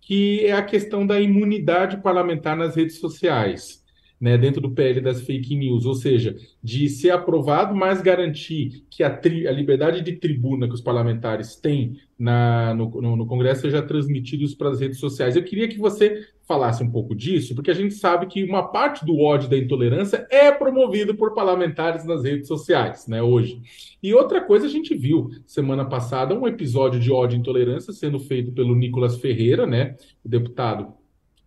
[0.00, 3.81] que é a questão da imunidade parlamentar nas redes sociais
[4.22, 9.02] né, dentro do PL das fake news, ou seja, de ser aprovado, mas garantir que
[9.02, 13.62] a, tri, a liberdade de tribuna que os parlamentares têm na, no, no, no Congresso
[13.62, 15.34] seja transmitida para as redes sociais.
[15.34, 19.04] Eu queria que você falasse um pouco disso, porque a gente sabe que uma parte
[19.04, 23.60] do ódio da intolerância é promovido por parlamentares nas redes sociais, né, hoje.
[24.00, 28.20] E outra coisa, a gente viu semana passada um episódio de ódio e intolerância sendo
[28.20, 31.01] feito pelo Nicolas Ferreira, né, o deputado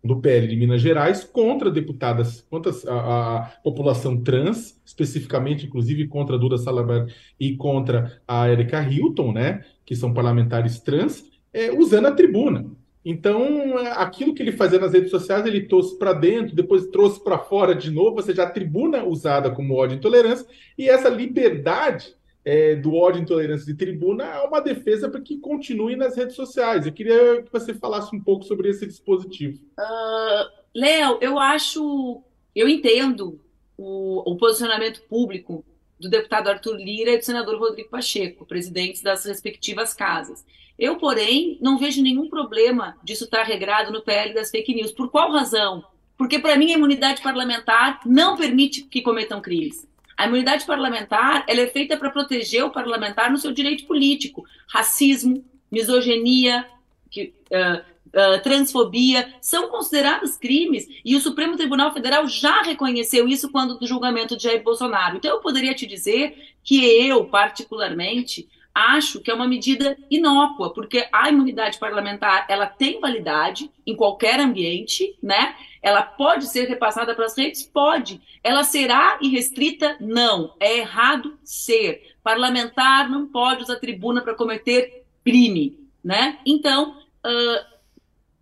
[0.06, 6.36] do PL de Minas Gerais contra deputadas, contra a, a, população trans, especificamente, inclusive, contra
[6.36, 7.06] a Duda Salabar
[7.38, 12.66] e contra a Erika Hilton, né, que são parlamentares trans, é, usando a tribuna.
[13.04, 17.38] Então, aquilo que ele fazia nas redes sociais, ele trouxe para dentro, depois trouxe para
[17.38, 22.16] fora de novo, ou seja, a tribuna usada como ódio e intolerância, e essa liberdade
[22.46, 26.36] é, do ódio e intolerância de tribuna é uma defesa para que continue nas redes
[26.36, 26.86] sociais.
[26.86, 29.60] Eu queria que você falasse um pouco sobre esse dispositivo.
[29.76, 32.22] Uh, Léo, eu acho,
[32.54, 33.40] eu entendo
[33.76, 35.64] o, o, posicionamento público
[35.98, 40.46] do deputado Arthur Lira e do senador Rodrigo Pacheco, presidentes das respectivas casas.
[40.78, 44.92] Eu, porém, não vejo nenhum problema disso estar regrado no PL das fake news.
[44.92, 45.82] Por qual razão?
[46.16, 49.84] Porque, para mim, a imunidade parlamentar não permite que cometam crimes.
[50.16, 54.44] A imunidade parlamentar ela é feita para proteger o parlamentar no seu direito político.
[54.68, 56.66] Racismo, misoginia,
[57.10, 63.50] que, uh, uh, transfobia são considerados crimes e o Supremo Tribunal Federal já reconheceu isso
[63.50, 65.16] quando do julgamento de Jair Bolsonaro.
[65.16, 71.08] Então eu poderia te dizer que eu, particularmente, acho que é uma medida inócua, porque
[71.10, 75.56] a imunidade parlamentar ela tem validade em qualquer ambiente, né?
[75.80, 77.62] Ela pode ser repassada para as redes?
[77.62, 78.20] Pode.
[78.44, 79.96] Ela será irrestrita?
[79.98, 80.54] Não.
[80.60, 82.16] É errado ser.
[82.22, 86.38] Parlamentar não pode usar tribuna para cometer crime, né?
[86.44, 87.76] Então, uh,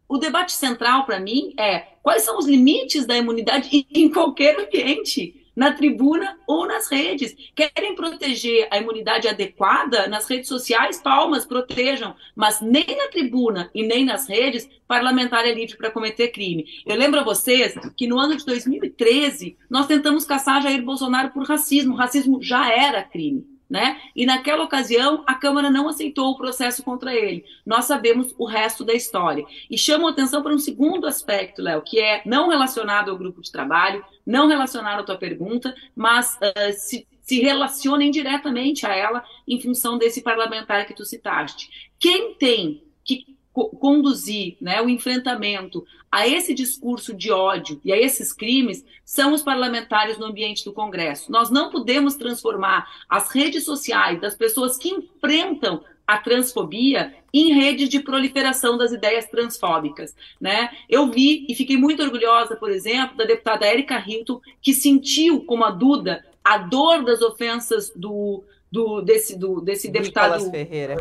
[0.09, 5.44] o debate central para mim é quais são os limites da imunidade em qualquer ambiente
[5.55, 7.35] na tribuna ou nas redes.
[7.55, 11.01] Querem proteger a imunidade adequada nas redes sociais?
[11.01, 12.15] Palmas, protejam.
[12.35, 16.67] Mas nem na tribuna e nem nas redes, parlamentar é livre para cometer crime.
[16.87, 21.45] Eu lembro a vocês que no ano de 2013, nós tentamos caçar Jair Bolsonaro por
[21.45, 21.95] racismo.
[21.95, 23.54] O racismo já era crime.
[23.69, 23.99] Né?
[24.15, 27.45] E naquela ocasião a Câmara não aceitou o processo contra ele.
[27.65, 29.45] Nós sabemos o resto da história.
[29.71, 33.51] E chamo atenção para um segundo aspecto, Léo, que é não relacionado ao grupo de
[33.51, 39.59] trabalho, não relacionado à tua pergunta, mas uh, se, se relaciona indiretamente a ela em
[39.59, 41.91] função desse parlamentar que tu citaste.
[41.99, 48.33] Quem tem que conduzir né, o enfrentamento a esse discurso de ódio e a esses
[48.33, 51.33] crimes são os parlamentares no ambiente do Congresso.
[51.33, 57.89] Nós não podemos transformar as redes sociais das pessoas que enfrentam a transfobia em redes
[57.89, 60.15] de proliferação das ideias transfóbicas.
[60.41, 60.71] Né?
[60.89, 65.65] Eu vi e fiquei muito orgulhosa, por exemplo, da deputada Érica Hilton, que sentiu, como
[65.65, 70.51] a Duda, a dor das ofensas do, do, desse, do, desse Nicolas deputado.
[70.53, 70.97] Ferreira.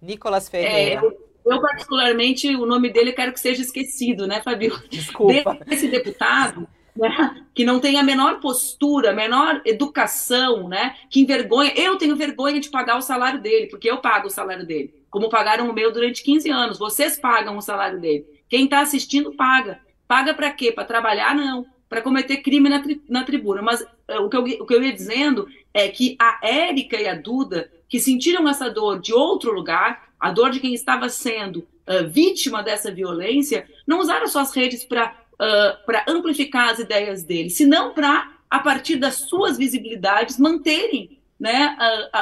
[0.00, 1.04] Nicolas Ferreira.
[1.04, 4.76] É, eu, particularmente, o nome dele quero que seja esquecido, né, Fabio?
[4.90, 5.56] Desculpa.
[5.64, 11.72] Desse deputado, né, que não tem a menor postura, a menor educação, né, que envergonha.
[11.76, 15.28] Eu tenho vergonha de pagar o salário dele, porque eu pago o salário dele, como
[15.28, 16.78] pagaram o meu durante 15 anos.
[16.78, 18.26] Vocês pagam o salário dele.
[18.48, 19.80] Quem está assistindo paga.
[20.08, 20.72] Paga para quê?
[20.72, 21.34] Para trabalhar?
[21.34, 21.66] Não.
[21.88, 23.62] Para cometer crime na, tri na tribuna.
[23.62, 27.06] Mas uh, o, que eu, o que eu ia dizendo é que a Érica e
[27.06, 31.58] a Duda, que sentiram essa dor de outro lugar, a dor de quem estava sendo
[31.58, 37.94] uh, vítima dessa violência, não usaram suas redes para uh, amplificar as ideias dele, senão
[37.94, 41.76] para, a partir das suas visibilidades, manterem né,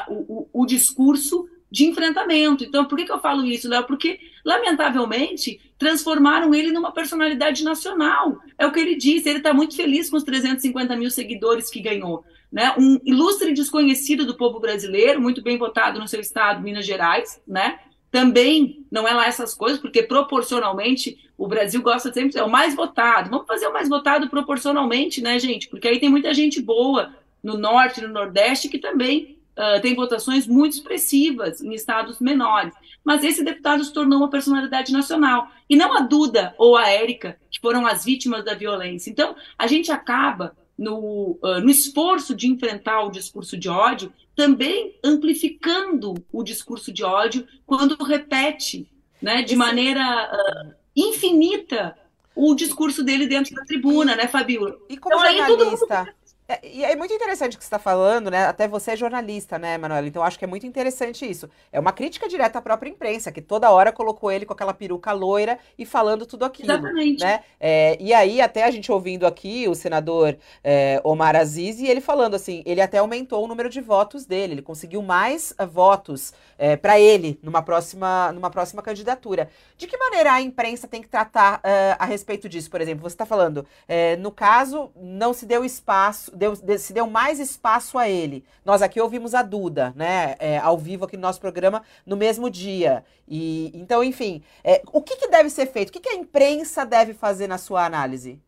[0.08, 2.64] o, o, discurso de enfrentamento.
[2.64, 3.84] Então, por que, que eu falo isso, Léo?
[3.84, 8.38] Porque, lamentavelmente, transformaram ele numa personalidade nacional.
[8.58, 11.80] É o que ele disse, ele está muito feliz com os 350 mil seguidores que
[11.80, 12.24] ganhou.
[12.50, 12.74] Né?
[12.76, 17.78] Um ilustre desconhecido do povo brasileiro, muito bem votado no seu estado, Minas Gerais, né?
[18.14, 22.72] Também não é lá essas coisas, porque proporcionalmente o Brasil gosta sempre ser o mais
[22.72, 23.28] votado.
[23.28, 25.68] Vamos fazer o mais votado proporcionalmente, né, gente?
[25.68, 30.46] Porque aí tem muita gente boa no norte, no nordeste, que também uh, tem votações
[30.46, 32.72] muito expressivas em estados menores.
[33.02, 35.48] Mas esse deputado se tornou uma personalidade nacional.
[35.68, 39.10] E não a Duda ou a Érica, que foram as vítimas da violência.
[39.10, 44.98] Então, a gente acaba no, uh, no esforço de enfrentar o discurso de ódio, também
[45.04, 48.88] amplificando o discurso de ódio quando repete
[49.22, 51.96] né, de maneira uh, infinita
[52.34, 54.76] o discurso dele dentro da tribuna, né, Fabiola?
[54.88, 56.14] E como então, jornalista,
[56.46, 58.44] é, e é muito interessante o que você está falando, né?
[58.44, 60.06] Até você é jornalista, né, Manuela?
[60.06, 61.48] Então acho que é muito interessante isso.
[61.72, 65.10] É uma crítica direta à própria imprensa, que toda hora colocou ele com aquela peruca
[65.12, 66.70] loira e falando tudo aquilo.
[66.70, 67.24] Exatamente.
[67.24, 67.40] Né?
[67.58, 72.02] É, e aí, até a gente ouvindo aqui o senador é, Omar Aziz, e ele
[72.02, 76.34] falando assim, ele até aumentou o número de votos dele, ele conseguiu mais uh, votos
[76.58, 79.48] é, para ele numa próxima, numa próxima candidatura.
[79.78, 82.70] De que maneira a imprensa tem que tratar uh, a respeito disso?
[82.70, 87.06] Por exemplo, você está falando, é, no caso, não se deu espaço deu, se deu
[87.06, 88.44] mais espaço a ele.
[88.64, 92.50] Nós aqui ouvimos a Duda, né, é, ao vivo aqui no nosso programa, no mesmo
[92.50, 93.04] dia.
[93.28, 95.88] E Então, enfim, é, o que, que, deve ser feito?
[95.88, 98.38] O que, que a imprensa deve fazer na sua análise?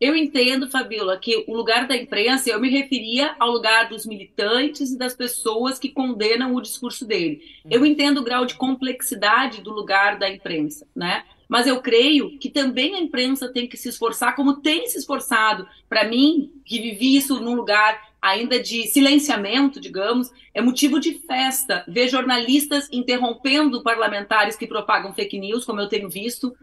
[0.00, 4.92] Eu entendo, Fabiola, que o lugar da imprensa, eu me referia ao lugar dos militantes
[4.92, 7.42] e das pessoas que condenam o discurso dele.
[7.70, 11.24] Eu entendo o grau de complexidade do lugar da imprensa, né?
[11.50, 15.66] Mas eu creio que também a imprensa tem que se esforçar, como tem se esforçado.
[15.88, 21.84] Para mim, que vivi isso num lugar ainda de silenciamento, digamos, é motivo de festa
[21.88, 26.54] ver jornalistas interrompendo parlamentares que propagam fake news, como eu tenho visto.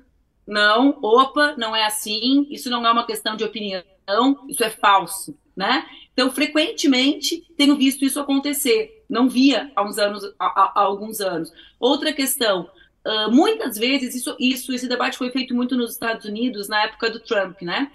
[0.48, 3.84] Não, opa, não é assim, isso não é uma questão de opinião,
[4.48, 5.86] isso é falso, né?
[6.14, 9.04] Então, frequentemente, tenho visto isso acontecer.
[9.10, 11.52] Não via há uns anos, há, há alguns anos.
[11.78, 12.70] Outra questão,
[13.08, 17.10] Uh, muitas vezes, isso, isso, esse debate foi feito muito nos Estados Unidos na época
[17.10, 17.90] do Trump, né?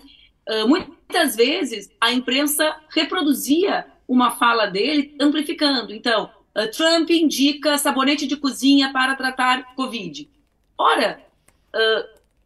[0.49, 5.93] Uh, muitas vezes a imprensa reproduzia uma fala dele amplificando.
[5.93, 10.31] Então, uh, Trump indica sabonete de cozinha para tratar Covid.
[10.79, 11.23] Ora,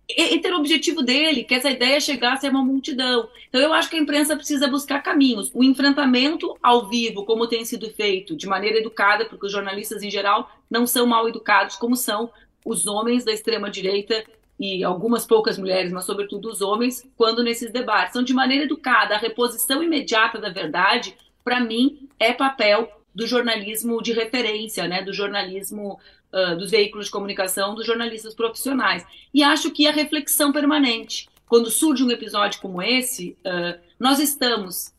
[0.09, 3.28] e, ter o objetivo dele, que essa ideia chegasse a uma multidão.
[3.49, 5.51] Então, eu acho que a imprensa precisa buscar caminhos.
[5.55, 10.11] O enfrentamento ao vivo, como tem sido feito, de maneira educada, porque os jornalistas, em
[10.11, 12.30] geral, não são mal educados, como são
[12.66, 14.24] os homens da extrema-direita
[14.58, 18.12] e algumas poucas mulheres, mas sobretudo os homens, quando nesses debates.
[18.12, 19.14] São de maneira educada.
[19.14, 25.12] A reposição imediata da verdade, para mim, é papel do jornalismo de referência, né, do
[25.12, 25.98] jornalismo
[26.32, 29.06] uh, dos veículos de comunicação, dos jornalistas profissionais.
[29.32, 34.92] E acho que a reflexão permanente, quando surge um episódio como esse, uh, nós estamos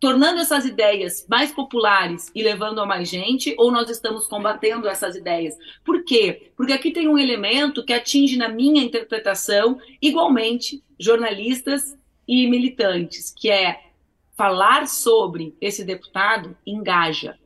[0.00, 5.16] tornando essas ideias mais populares e levando a mais gente, ou nós estamos combatendo essas
[5.16, 5.56] ideias?
[5.84, 6.52] Por quê?
[6.56, 13.50] Porque aqui tem um elemento que atinge, na minha interpretação, igualmente jornalistas e militantes, que
[13.50, 13.88] é
[14.36, 17.36] falar sobre esse deputado engaja.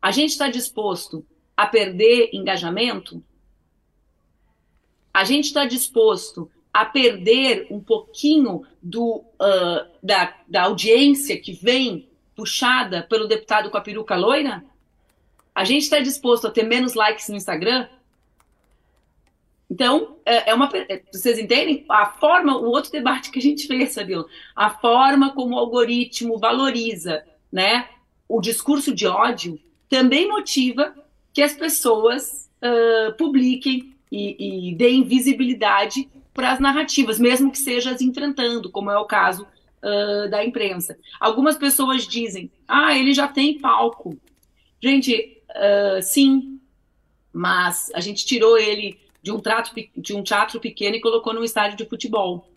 [0.00, 1.24] A gente está disposto
[1.56, 3.22] a perder engajamento?
[5.14, 12.08] A gente está disposto a perder um pouquinho do, uh, da, da audiência que vem
[12.34, 14.64] puxada pelo deputado com a peruca loira?
[15.54, 17.86] A gente está disposto a ter menos likes no Instagram?
[19.70, 20.70] Então, é, é uma.
[20.74, 21.84] É, vocês entendem?
[21.88, 26.38] A forma, o outro debate que a gente fez, Fabio, a forma como o algoritmo
[26.38, 27.88] valoriza né,
[28.28, 29.58] o discurso de ódio
[29.88, 30.94] também motiva
[31.32, 37.90] que as pessoas uh, publiquem e, e, deem visibilidade para as narrativas, mesmo que seja
[37.90, 39.46] as enfrentando, como é o caso
[39.82, 40.98] uh, da imprensa.
[41.20, 44.18] Algumas pessoas dizem, ah, ele já tem palco.
[44.82, 46.60] Gente, uh, sim,
[47.32, 51.44] mas a gente tirou ele de um, trato, de um teatro pequeno e colocou num
[51.44, 52.48] estádio de futebol.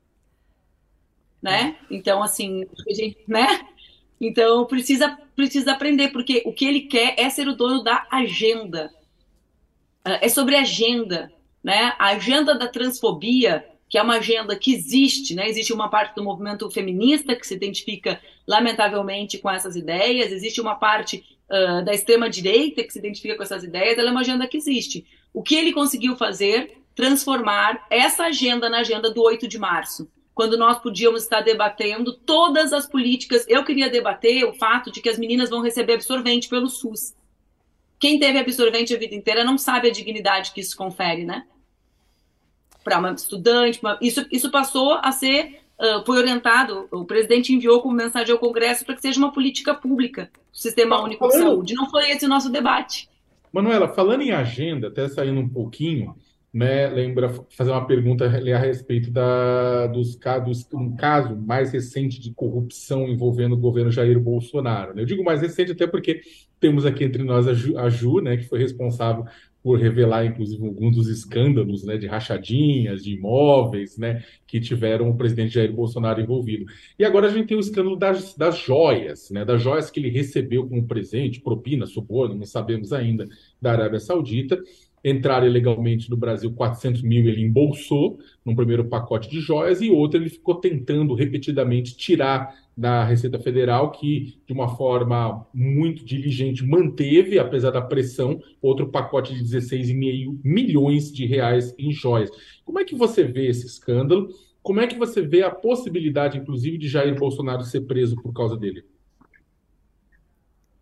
[1.42, 1.78] Né?
[1.92, 3.68] Então, assim, gente, né?
[4.20, 8.92] Então, precisa, precisa aprender, porque o que ele quer é ser o dono da agenda.
[10.04, 11.32] É sobre agenda,
[11.66, 11.96] né?
[11.98, 15.50] A agenda da transfobia, que é uma agenda que existe, né?
[15.50, 20.76] Existe uma parte do movimento feminista que se identifica, lamentavelmente, com essas ideias, existe uma
[20.76, 24.58] parte uh, da extrema-direita que se identifica com essas ideias, ela é uma agenda que
[24.58, 25.08] existe.
[25.34, 26.78] O que ele conseguiu fazer?
[26.94, 32.74] Transformar essa agenda na agenda do 8 de março quando nós podíamos estar debatendo todas
[32.74, 33.44] as políticas.
[33.48, 37.16] Eu queria debater o fato de que as meninas vão receber absorvente pelo SUS.
[38.00, 41.46] Quem teve absorvente a vida inteira não sabe a dignidade que isso confere, né?
[42.86, 43.98] Para uma estudante, uma...
[44.00, 48.86] Isso, isso passou a ser, uh, foi orientado, o presidente enviou como mensagem ao Congresso
[48.86, 51.74] para que seja uma política pública, o Sistema Único de Saúde.
[51.74, 53.10] Não foi esse o nosso debate.
[53.52, 56.16] Manuela, falando em agenda, até saindo um pouquinho,
[56.56, 62.34] né, lembra fazer uma pergunta a respeito da, dos casos, um caso mais recente de
[62.34, 64.94] corrupção envolvendo o governo Jair Bolsonaro.
[64.94, 65.02] Né?
[65.02, 66.22] Eu digo mais recente até porque
[66.58, 69.26] temos aqui entre nós a Ju, a Ju né, que foi responsável
[69.66, 75.18] por revelar, inclusive, alguns dos escândalos né, de rachadinhas, de imóveis, né, que tiveram o
[75.18, 76.66] presidente Jair Bolsonaro envolvido.
[77.00, 80.12] E agora a gente tem o escândalo das, das joias, né, das joias que ele
[80.12, 83.28] recebeu como presente, propina, suborno, não sabemos ainda,
[83.60, 84.62] da Arábia Saudita
[85.04, 90.20] entraram ilegalmente no Brasil 400 mil, ele embolsou num primeiro pacote de joias, e outro
[90.20, 97.40] ele ficou tentando repetidamente tirar da Receita Federal, que de uma forma muito diligente manteve,
[97.40, 102.30] apesar da pressão, outro pacote de 16,5 milhões de reais em joias.
[102.66, 104.28] Como é que você vê esse escândalo?
[104.62, 108.58] Como é que você vê a possibilidade, inclusive, de Jair Bolsonaro ser preso por causa
[108.58, 108.84] dele?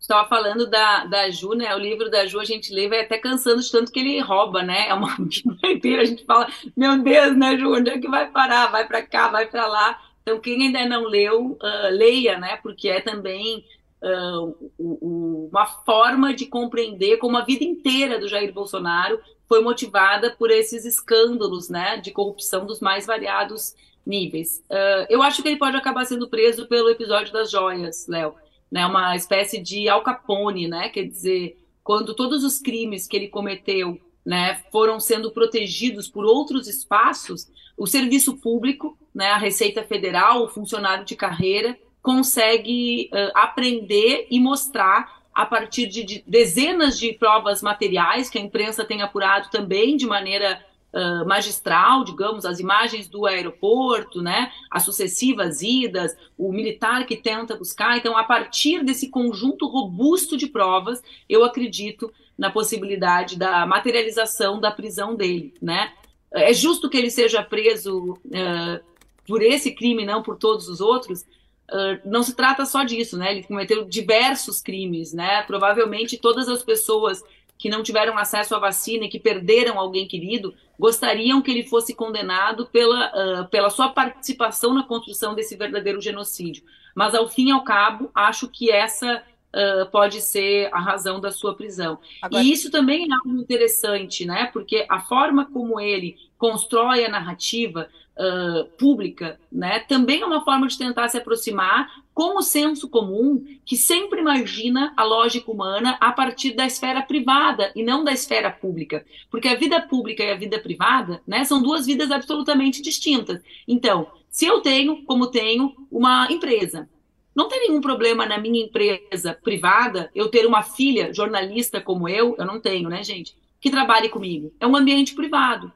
[0.04, 1.74] estava falando da, da Ju, né?
[1.74, 4.62] O livro da Ju a gente lê vai até cansando de tanto que ele rouba,
[4.62, 4.88] né?
[4.88, 5.16] É uma
[5.64, 7.74] inteira, a gente fala, meu Deus, né, Ju?
[7.74, 8.66] Onde é que vai parar?
[8.66, 9.98] Vai para cá, vai para lá.
[10.26, 12.56] Então, quem ainda não leu, uh, leia, né?
[12.62, 13.64] Porque é também
[14.02, 20.50] uh, uma forma de compreender como a vida inteira do Jair Bolsonaro foi motivada por
[20.50, 21.98] esses escândalos, né?
[21.98, 23.74] De corrupção dos mais variados
[24.06, 24.64] níveis.
[24.70, 28.34] Uh, eu acho que ele pode acabar sendo preso pelo episódio das joias, Léo
[28.74, 33.28] né, uma espécie de Al Capone, né, quer dizer, quando todos os crimes que ele
[33.28, 40.44] cometeu né, foram sendo protegidos por outros espaços, o serviço público, né, a Receita Federal,
[40.44, 47.12] o funcionário de carreira, consegue uh, aprender e mostrar a partir de, de, dezenas de
[47.14, 53.08] provas materiais que a imprensa tem apurado também de maneira uh, magistral, digamos, as imagens
[53.08, 57.96] do aeroporto, né, as sucessivas idas, o militar que tenta buscar.
[57.96, 64.70] Então, a partir desse conjunto robusto de provas, eu acredito na possibilidade da materialização da
[64.70, 65.92] prisão dele, né?
[66.32, 68.84] É justo que ele seja preso uh,
[69.26, 71.22] por esse crime, não por todos os outros.
[71.70, 73.32] Uh, não se trata só disso, né?
[73.32, 75.42] Ele cometeu diversos crimes, né?
[75.42, 77.22] Provavelmente todas as pessoas
[77.56, 81.94] que não tiveram acesso à vacina e que perderam alguém querido, gostariam que ele fosse
[81.94, 83.10] condenado pela,
[83.42, 86.64] uh, pela sua participação na construção desse verdadeiro genocídio.
[86.94, 89.22] Mas, ao fim e ao cabo, acho que essa
[89.54, 91.98] uh, pode ser a razão da sua prisão.
[92.20, 92.42] Agora...
[92.42, 94.50] E isso também é algo interessante, né?
[94.52, 97.88] Porque a forma como ele constrói a narrativa
[98.18, 103.44] uh, pública, né, também é uma forma de tentar se aproximar com o senso comum
[103.64, 108.50] que sempre imagina a lógica humana a partir da esfera privada e não da esfera
[108.50, 109.04] pública.
[109.30, 113.42] Porque a vida pública e a vida privada né, são duas vidas absolutamente distintas.
[113.66, 116.88] Então, se eu tenho, como tenho, uma empresa,
[117.34, 122.36] não tem nenhum problema na minha empresa privada eu ter uma filha jornalista como eu,
[122.38, 124.52] eu não tenho, né, gente, que trabalhe comigo.
[124.60, 125.72] É um ambiente privado.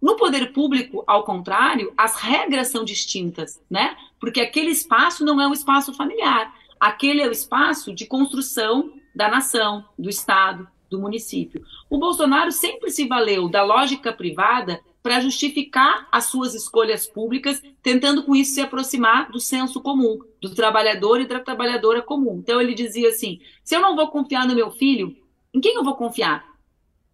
[0.00, 3.96] No poder público, ao contrário, as regras são distintas, né?
[4.18, 6.52] Porque aquele espaço não é um espaço familiar.
[6.80, 11.64] Aquele é o espaço de construção da nação, do Estado, do município.
[11.88, 18.22] O Bolsonaro sempre se valeu da lógica privada para justificar as suas escolhas públicas, tentando
[18.22, 22.38] com isso se aproximar do senso comum, do trabalhador e da trabalhadora comum.
[22.38, 25.16] Então ele dizia assim: se eu não vou confiar no meu filho,
[25.52, 26.44] em quem eu vou confiar?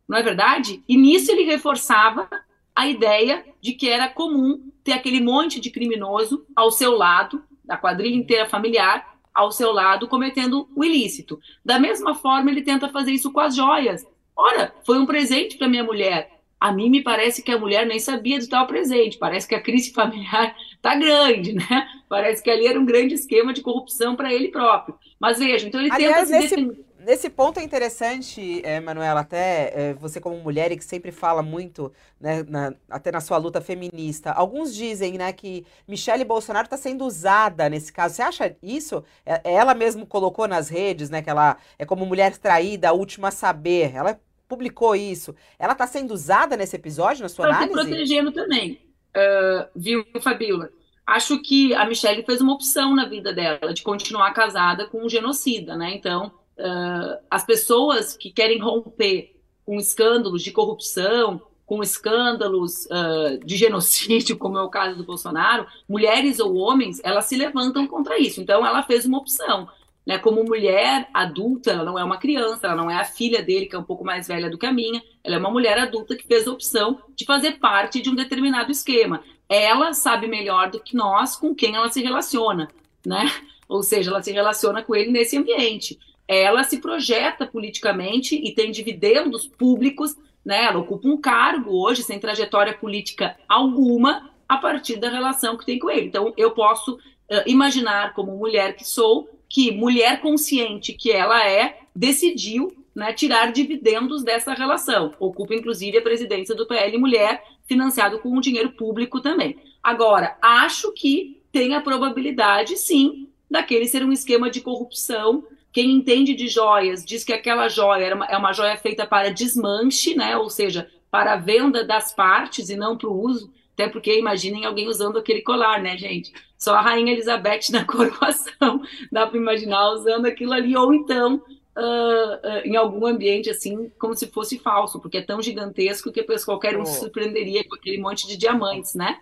[0.07, 0.83] Não é verdade?
[0.89, 2.29] E nisso ele reforçava
[2.75, 7.77] a ideia de que era comum ter aquele monte de criminoso ao seu lado, da
[7.77, 11.39] quadrilha inteira familiar, ao seu lado, cometendo o ilícito.
[11.65, 14.07] Da mesma forma, ele tenta fazer isso com as joias.
[14.35, 16.38] Ora, foi um presente para minha mulher.
[16.61, 19.19] A mim me parece que a mulher nem sabia do tal presente.
[19.19, 21.89] Parece que a crise familiar está grande, né?
[22.09, 24.99] Parece que ali era um grande esquema de corrupção para ele próprio.
[25.21, 26.89] Mas veja, então ele Aliás, tenta se nesse...
[27.01, 31.43] Nesse ponto é interessante, é, Manuela, até é, você como mulher e que sempre fala
[31.43, 36.77] muito, né, na, até na sua luta feminista, alguns dizem né, que Michele Bolsonaro está
[36.77, 38.17] sendo usada nesse caso.
[38.17, 39.03] Você acha isso?
[39.25, 43.29] É, ela mesmo colocou nas redes, né, que ela é como mulher traída, a última
[43.29, 43.95] a saber.
[43.95, 45.35] Ela publicou isso.
[45.59, 47.73] Ela está sendo usada nesse episódio, na sua tá análise?
[47.73, 48.81] Está protegendo também,
[49.15, 50.71] uh, viu, Fabíola?
[51.07, 55.09] Acho que a Michelle fez uma opção na vida dela de continuar casada com um
[55.09, 55.95] genocida, né?
[55.95, 59.35] Então, uh, as pessoas que querem romper
[59.65, 65.67] com escândalos de corrupção, com escândalos uh, de genocídio, como é o caso do Bolsonaro,
[65.87, 68.41] mulheres ou homens, elas se levantam contra isso.
[68.41, 69.69] Então, ela fez uma opção.
[70.09, 70.19] Né?
[70.19, 73.77] Como mulher adulta, ela não é uma criança, ela não é a filha dele, que
[73.77, 76.27] é um pouco mais velha do que a minha, ela é uma mulher adulta que
[76.27, 79.23] fez a opção de fazer parte de um determinado esquema.
[79.47, 82.69] Ela sabe melhor do que nós com quem ela se relaciona,
[83.07, 83.31] né?
[83.69, 85.99] Ou seja, ela se relaciona com ele nesse ambiente
[86.29, 90.67] ela se projeta politicamente e tem dividendos públicos, né?
[90.67, 95.79] Ela ocupa um cargo hoje sem trajetória política alguma a partir da relação que tem
[95.79, 96.07] com ele.
[96.07, 101.79] Então, eu posso uh, imaginar, como mulher que sou, que mulher consciente que ela é,
[101.95, 105.15] decidiu né, tirar dividendos dessa relação.
[105.19, 109.57] Ocupa, inclusive, a presidência do PL Mulher, financiado com um dinheiro público também.
[109.83, 116.35] Agora, acho que tem a probabilidade, sim, daquele ser um esquema de corrupção quem entende
[116.35, 120.37] de joias diz que aquela joia uma, é uma joia feita para desmanche, né?
[120.37, 123.53] Ou seja, para a venda das partes e não para o uso.
[123.75, 126.33] Até porque imaginem alguém usando aquele colar, né, gente?
[126.59, 128.83] Só a Rainha Elizabeth na coroação
[129.13, 131.41] dá para imaginar usando aquilo ali, ou então uh,
[131.79, 136.77] uh, em algum ambiente assim, como se fosse falso, porque é tão gigantesco que qualquer
[136.77, 136.87] um oh.
[136.87, 139.21] se surpreenderia com aquele monte de diamantes, né?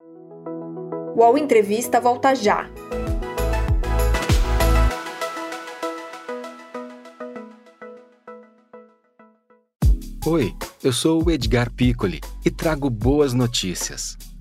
[0.00, 2.68] O UOL Entrevista volta já.
[10.26, 10.52] Oi,
[10.82, 14.18] eu sou o Edgar Piccoli e trago boas notícias.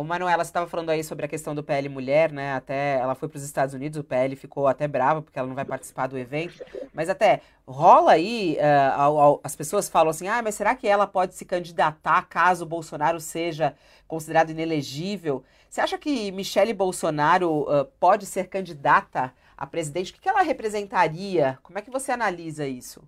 [0.00, 2.54] Ô, Manuela, você estava falando aí sobre a questão do PL Mulher, né?
[2.54, 5.54] Até ela foi para os Estados Unidos, o PL ficou até bravo porque ela não
[5.54, 6.64] vai participar do evento.
[6.94, 10.88] Mas até rola aí, uh, ao, ao, as pessoas falam assim: ah, mas será que
[10.88, 13.74] ela pode se candidatar caso o Bolsonaro seja
[14.08, 15.44] considerado inelegível?
[15.68, 20.12] Você acha que Michele Bolsonaro uh, pode ser candidata a presidente?
[20.12, 21.58] O que, que ela representaria?
[21.62, 23.06] Como é que você analisa isso?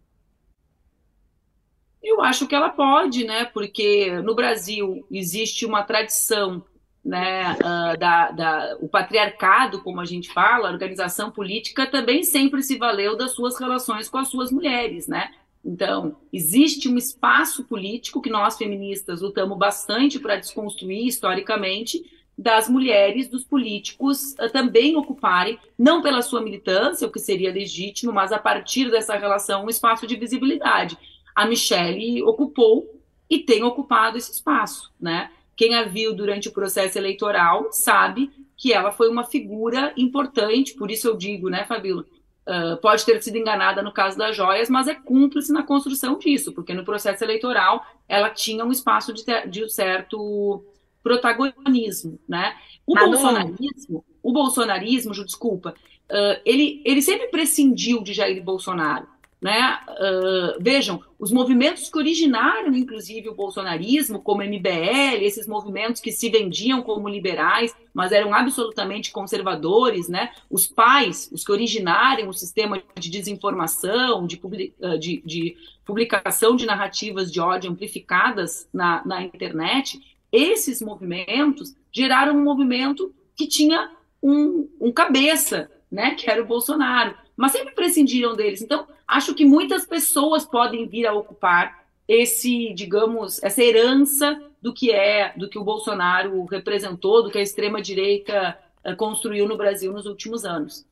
[2.03, 3.47] Eu acho que ela pode, né?
[3.47, 6.63] Porque no Brasil existe uma tradição
[7.05, 12.63] né, uh, da, da, o patriarcado, como a gente fala, a organização política também sempre
[12.63, 15.33] se valeu das suas relações com as suas mulheres, né?
[15.65, 22.03] Então, existe um espaço político que nós feministas lutamos bastante para desconstruir historicamente,
[22.37, 28.13] das mulheres, dos políticos uh, também ocuparem, não pela sua militância, o que seria legítimo,
[28.13, 30.97] mas a partir dessa relação, um espaço de visibilidade.
[31.35, 35.31] A Michelle ocupou e tem ocupado esse espaço, né?
[35.57, 40.91] Quem a viu durante o processo eleitoral sabe que ela foi uma figura importante, por
[40.91, 42.05] isso eu digo, né, Fabíola,
[42.45, 46.53] Uh, pode ter sido enganada no caso das joias, mas é cúmplice na construção disso,
[46.53, 50.65] porque no processo eleitoral ela tinha um espaço de, ter, de certo
[51.05, 52.57] protagonismo, né?
[52.85, 53.13] O Manu.
[53.13, 55.73] bolsonarismo, o bolsonarismo, desculpa,
[56.11, 59.07] uh, ele, ele sempre prescindiu de Jair Bolsonaro.
[59.43, 59.77] Né?
[59.89, 66.31] Uh, vejam, os movimentos que originaram, inclusive, o bolsonarismo, como MBL, esses movimentos que se
[66.31, 70.31] vendiam como liberais, mas eram absolutamente conservadores, né?
[70.49, 76.55] os pais, os que originaram o sistema de desinformação, de, public, uh, de, de publicação
[76.55, 83.91] de narrativas de ódio amplificadas na, na internet, esses movimentos geraram um movimento que tinha
[84.23, 86.15] um, um cabeça, né?
[86.15, 88.63] que era o Bolsonaro mas sempre prescindiram deles.
[88.63, 94.93] Então, acho que muitas pessoas podem vir a ocupar esse, digamos, essa herança do que
[94.93, 99.93] é, do que o Bolsonaro representou, do que a extrema direita uh, construiu no Brasil
[99.93, 100.87] nos últimos anos.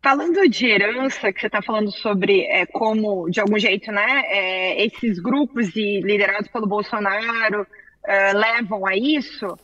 [0.00, 4.84] Falando de herança, que você está falando sobre é, como, de algum jeito, né, é,
[4.84, 7.66] esses grupos e liderados pelo Bolsonaro
[8.04, 9.58] é, levam a isso,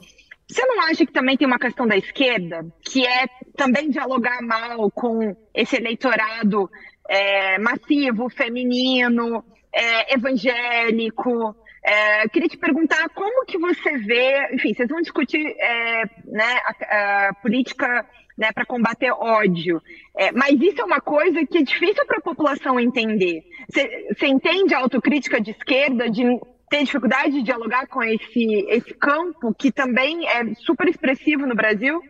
[0.49, 4.91] você não acha que também tem uma questão da esquerda, que é também dialogar mal
[4.91, 6.71] com esse eleitorado
[7.09, 11.55] é, massivo, feminino, é, evangélico?
[11.85, 17.29] É, queria te perguntar como que você vê, enfim, vocês vão discutir é, né, a,
[17.29, 19.83] a, política né, para combater ódio,
[20.17, 23.43] é, mas isso é uma coisa que é difícil para a população entender.
[23.69, 26.25] Você entende a autocrítica de esquerda, de
[26.69, 32.01] tem dificuldade de dialogar com esse, esse campo que também é super expressivo no Brasil?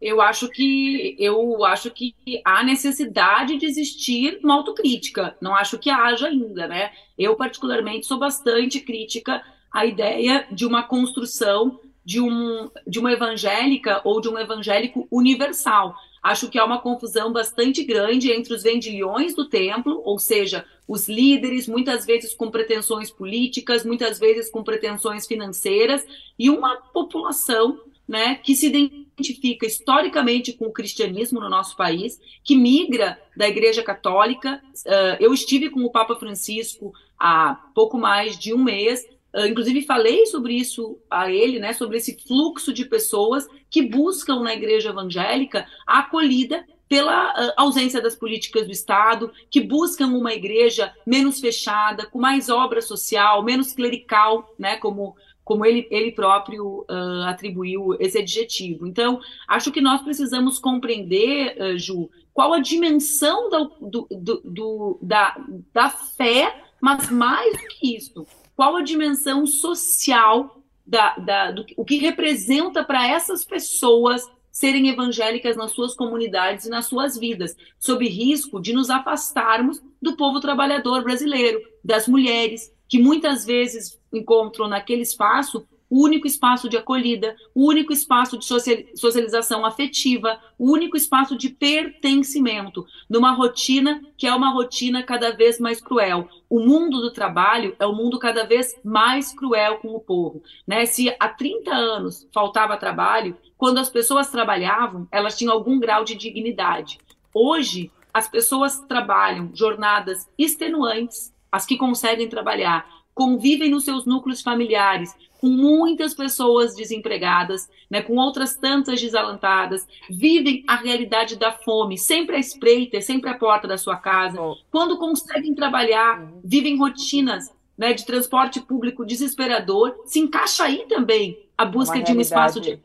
[0.00, 5.36] Eu acho que eu acho que há necessidade de existir uma autocrítica.
[5.40, 6.90] Não acho que haja ainda, né?
[7.18, 9.42] Eu particularmente sou bastante crítica
[9.72, 15.96] à ideia de uma construção de, um, de uma evangélica ou de um evangélico universal.
[16.26, 21.08] Acho que há uma confusão bastante grande entre os vendilhões do templo, ou seja, os
[21.08, 26.04] líderes, muitas vezes com pretensões políticas, muitas vezes com pretensões financeiras,
[26.36, 32.56] e uma população né, que se identifica historicamente com o cristianismo no nosso país, que
[32.56, 34.60] migra da Igreja Católica.
[34.84, 39.06] Uh, eu estive com o Papa Francisco há pouco mais de um mês
[39.36, 44.40] Uh, inclusive falei sobre isso a ele, né, sobre esse fluxo de pessoas que buscam
[44.40, 50.32] na igreja evangélica a acolhida pela uh, ausência das políticas do Estado, que buscam uma
[50.32, 56.86] igreja menos fechada, com mais obra social, menos clerical, né, como, como ele, ele próprio
[56.88, 58.86] uh, atribuiu esse adjetivo.
[58.86, 64.98] Então, acho que nós precisamos compreender, uh, Ju, qual a dimensão do, do, do, do,
[65.02, 65.36] da,
[65.72, 68.24] da fé, mas mais do que isso,
[68.56, 75.54] qual a dimensão social da, da, do o que representa para essas pessoas serem evangélicas
[75.54, 81.04] nas suas comunidades e nas suas vidas, sob risco de nos afastarmos do povo trabalhador
[81.04, 87.66] brasileiro, das mulheres, que muitas vezes encontram naquele espaço o único espaço de acolhida, o
[87.66, 94.50] único espaço de socialização afetiva, o único espaço de pertencimento, numa rotina que é uma
[94.50, 96.28] rotina cada vez mais cruel.
[96.50, 100.42] O mundo do trabalho é um mundo cada vez mais cruel com o povo.
[100.66, 100.84] Né?
[100.84, 106.14] Se há 30 anos faltava trabalho, quando as pessoas trabalhavam, elas tinham algum grau de
[106.14, 106.98] dignidade.
[107.32, 115.14] Hoje, as pessoas trabalham jornadas extenuantes, as que conseguem trabalhar, convivem nos seus núcleos familiares,
[115.46, 122.34] com muitas pessoas desempregadas, né, com outras tantas desalentadas, vivem a realidade da fome, sempre
[122.34, 124.38] à espreita, sempre à porta da sua casa.
[124.72, 126.40] Quando conseguem trabalhar, uhum.
[126.42, 132.20] vivem rotinas né, de transporte público desesperador, se encaixa aí também a busca de um
[132.20, 132.76] espaço de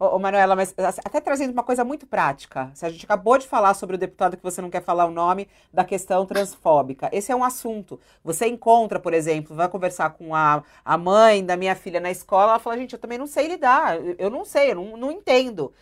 [0.00, 0.72] Ô, Manuela, mas
[1.04, 2.70] até trazendo uma coisa muito prática.
[2.72, 5.10] Se a gente acabou de falar sobre o deputado que você não quer falar o
[5.10, 7.08] nome da questão transfóbica.
[7.12, 7.98] Esse é um assunto.
[8.22, 12.52] Você encontra, por exemplo, vai conversar com a, a mãe da minha filha na escola,
[12.52, 15.72] ela fala, gente, eu também não sei lidar, eu não sei, eu não, não entendo.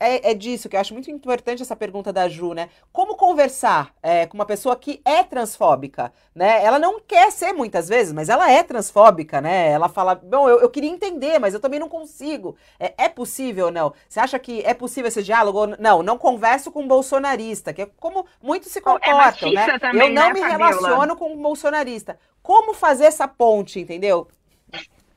[0.00, 2.70] É, é disso que eu acho muito importante essa pergunta da Ju, né?
[2.90, 6.64] Como conversar é, com uma pessoa que é transfóbica, né?
[6.64, 9.70] Ela não quer ser muitas vezes, mas ela é transfóbica, né?
[9.70, 12.56] Ela fala, bom, eu, eu queria entender, mas eu também não consigo.
[12.80, 13.92] É, é possível possível ou não?
[14.08, 15.66] Você acha que é possível esse diálogo?
[15.78, 19.78] Não, não converso com um bolsonarista, que é como muitos se é comportam, é né?
[19.78, 20.66] Também, Eu não né, me Fabiola?
[20.66, 22.18] relaciono com um bolsonarista.
[22.42, 24.28] Como fazer essa ponte, entendeu?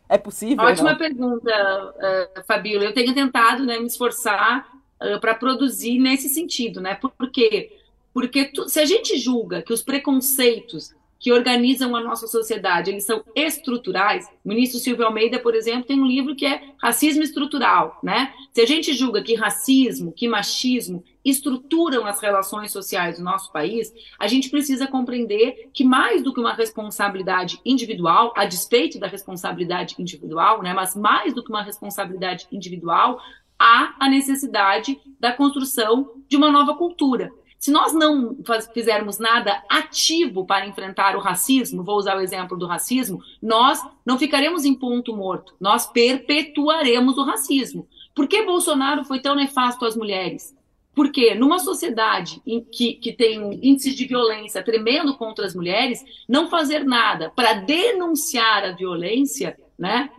[0.09, 0.63] É possível?
[0.63, 2.85] Ótima pergunta, uh, Fabíola.
[2.85, 4.67] Eu tenho tentado né, me esforçar
[5.01, 6.95] uh, para produzir nesse sentido, né?
[6.95, 7.77] Por quê?
[8.13, 13.05] Porque tu, se a gente julga que os preconceitos que organizam a nossa sociedade, eles
[13.05, 14.27] são estruturais.
[14.43, 18.33] O ministro Silvio Almeida, por exemplo, tem um livro que é Racismo Estrutural, né?
[18.53, 23.93] Se a gente julga que racismo, que machismo estruturam as relações sociais do nosso país,
[24.17, 29.95] a gente precisa compreender que mais do que uma responsabilidade individual, a despeito da responsabilidade
[29.99, 33.19] individual, né, mas mais do que uma responsabilidade individual,
[33.59, 37.31] há a necessidade da construção de uma nova cultura.
[37.67, 38.37] Se nós não
[38.73, 44.17] fizermos nada ativo para enfrentar o racismo, vou usar o exemplo do racismo, nós não
[44.17, 47.85] ficaremos em ponto morto, nós perpetuaremos o racismo.
[48.15, 50.55] Por que Bolsonaro foi tão nefasto às mulheres?
[50.95, 56.05] Porque numa sociedade em que, que tem um índice de violência tremendo contra as mulheres,
[56.25, 60.09] não fazer nada para denunciar a violência, né,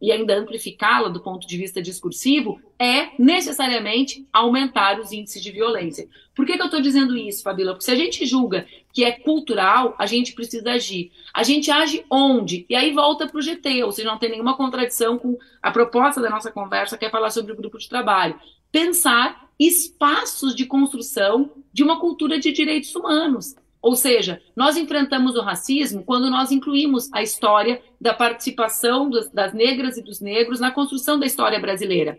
[0.00, 6.08] e ainda amplificá-la do ponto de vista discursivo, é necessariamente aumentar os índices de violência.
[6.34, 7.72] Por que, que eu estou dizendo isso, Fabíola?
[7.72, 11.10] Porque se a gente julga que é cultural, a gente precisa agir.
[11.34, 12.64] A gente age onde?
[12.68, 16.20] E aí volta para o GT, ou seja, não tem nenhuma contradição com a proposta
[16.20, 18.38] da nossa conversa, que é falar sobre o grupo de trabalho.
[18.70, 23.56] Pensar espaços de construção de uma cultura de direitos humanos.
[23.80, 29.52] Ou seja, nós enfrentamos o racismo quando nós incluímos a história da participação dos, das
[29.52, 32.18] negras e dos negros na construção da história brasileira,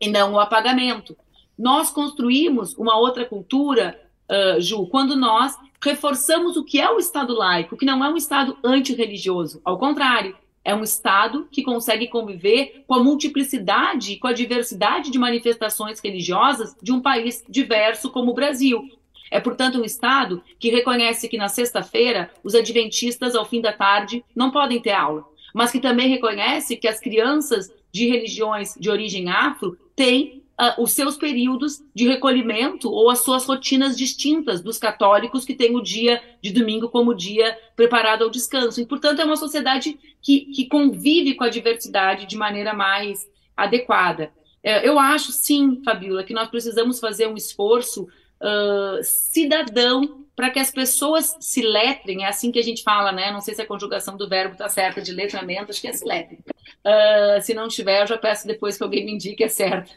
[0.00, 1.16] e não o apagamento.
[1.56, 7.34] Nós construímos uma outra cultura, uh, Ju, quando nós reforçamos o que é o Estado
[7.34, 9.60] laico, que não é um Estado antirreligioso.
[9.64, 15.18] Ao contrário, é um Estado que consegue conviver com a multiplicidade, com a diversidade de
[15.18, 18.86] manifestações religiosas de um país diverso como o Brasil.
[19.30, 24.24] É, portanto, um Estado que reconhece que na sexta-feira os adventistas, ao fim da tarde,
[24.34, 25.24] não podem ter aula,
[25.54, 30.92] mas que também reconhece que as crianças de religiões de origem afro têm uh, os
[30.92, 36.20] seus períodos de recolhimento ou as suas rotinas distintas dos católicos que têm o dia
[36.42, 38.80] de domingo como dia preparado ao descanso.
[38.80, 43.26] E, portanto, é uma sociedade que, que convive com a diversidade de maneira mais
[43.56, 44.32] adequada.
[44.62, 48.08] É, eu acho, sim, Fabíola, que nós precisamos fazer um esforço
[48.42, 53.32] uh, cidadão para que as pessoas se letrem, é assim que a gente fala, né?
[53.32, 56.04] Não sei se a conjugação do verbo está certa de letramento, acho que é se
[56.04, 56.38] letrem.
[56.38, 59.90] Uh, se não tiver, eu já peço depois que alguém me indique é certo.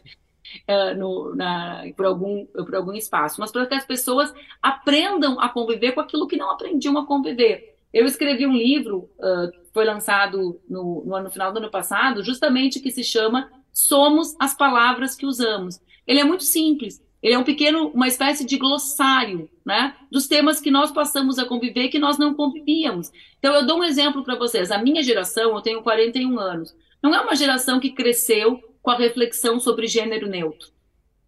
[0.68, 5.48] Uh, no, na, por, algum, por algum espaço, mas para que as pessoas aprendam a
[5.48, 7.78] conviver com aquilo que não aprendiam a conviver.
[7.94, 12.80] Eu escrevi um livro, uh, foi lançado no, no, no final do ano passado, justamente
[12.80, 15.80] que se chama Somos as Palavras que Usamos.
[16.08, 20.59] Ele é muito simples, ele é um pequeno, uma espécie de glossário, né, dos temas
[20.59, 23.11] que nós passamos a conviver que nós não convivíamos.
[23.38, 24.72] Então, eu dou um exemplo para vocês.
[24.72, 28.97] A minha geração, eu tenho 41 anos, não é uma geração que cresceu com a
[28.97, 30.69] reflexão sobre gênero neutro.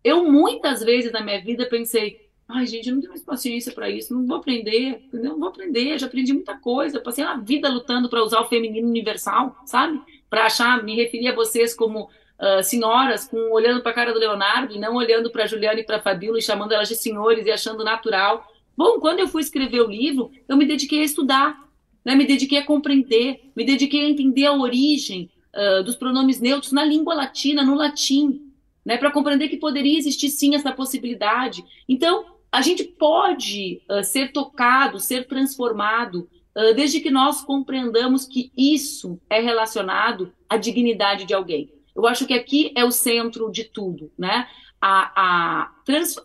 [0.03, 3.89] Eu, muitas vezes na minha vida, pensei, ai, gente, eu não tenho mais paciência para
[3.89, 8.09] isso, não vou aprender, não vou aprender, já aprendi muita coisa, passei a vida lutando
[8.09, 10.01] para usar o feminino universal, sabe?
[10.29, 12.09] Para achar, me referir a vocês como
[12.39, 15.79] uh, senhoras com olhando para a cara do Leonardo e não olhando para a Juliana
[15.79, 18.45] e para a Fabíola e chamando elas de senhores e achando natural.
[18.75, 21.57] Bom, quando eu fui escrever o livro, eu me dediquei a estudar,
[22.03, 22.15] né?
[22.15, 26.83] me dediquei a compreender, me dediquei a entender a origem uh, dos pronomes neutros na
[26.83, 28.51] língua latina, no latim,
[28.83, 28.97] né?
[28.97, 31.63] para compreender que poderia existir sim essa possibilidade.
[31.87, 38.51] Então, a gente pode uh, ser tocado, ser transformado, uh, desde que nós compreendamos que
[38.57, 41.71] isso é relacionado à dignidade de alguém.
[41.95, 44.47] Eu acho que aqui é o centro de tudo, né?
[44.81, 46.15] A, a trans...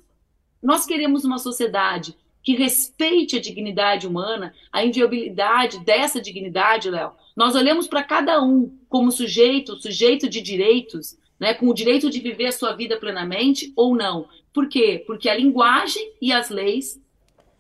[0.63, 7.13] Nós queremos uma sociedade que respeite a dignidade humana, a inviolabilidade dessa dignidade, Léo.
[7.37, 12.21] Nós olhamos para cada um como sujeito, sujeito de direitos, né, com o direito de
[12.21, 14.27] viver a sua vida plenamente ou não.
[14.53, 15.05] Por quê?
[15.07, 17.01] Porque a linguagem e as leis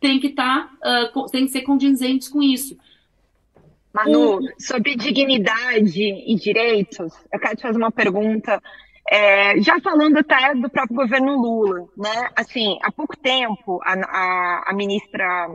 [0.00, 2.76] têm que, tá, uh, têm que ser condizentes com isso.
[3.92, 8.60] Manu, sobre dignidade e direitos, eu quero te fazer uma pergunta.
[9.10, 12.28] É, já falando até do próprio governo Lula, né?
[12.36, 15.48] Assim, há pouco tempo, a, a, a ministra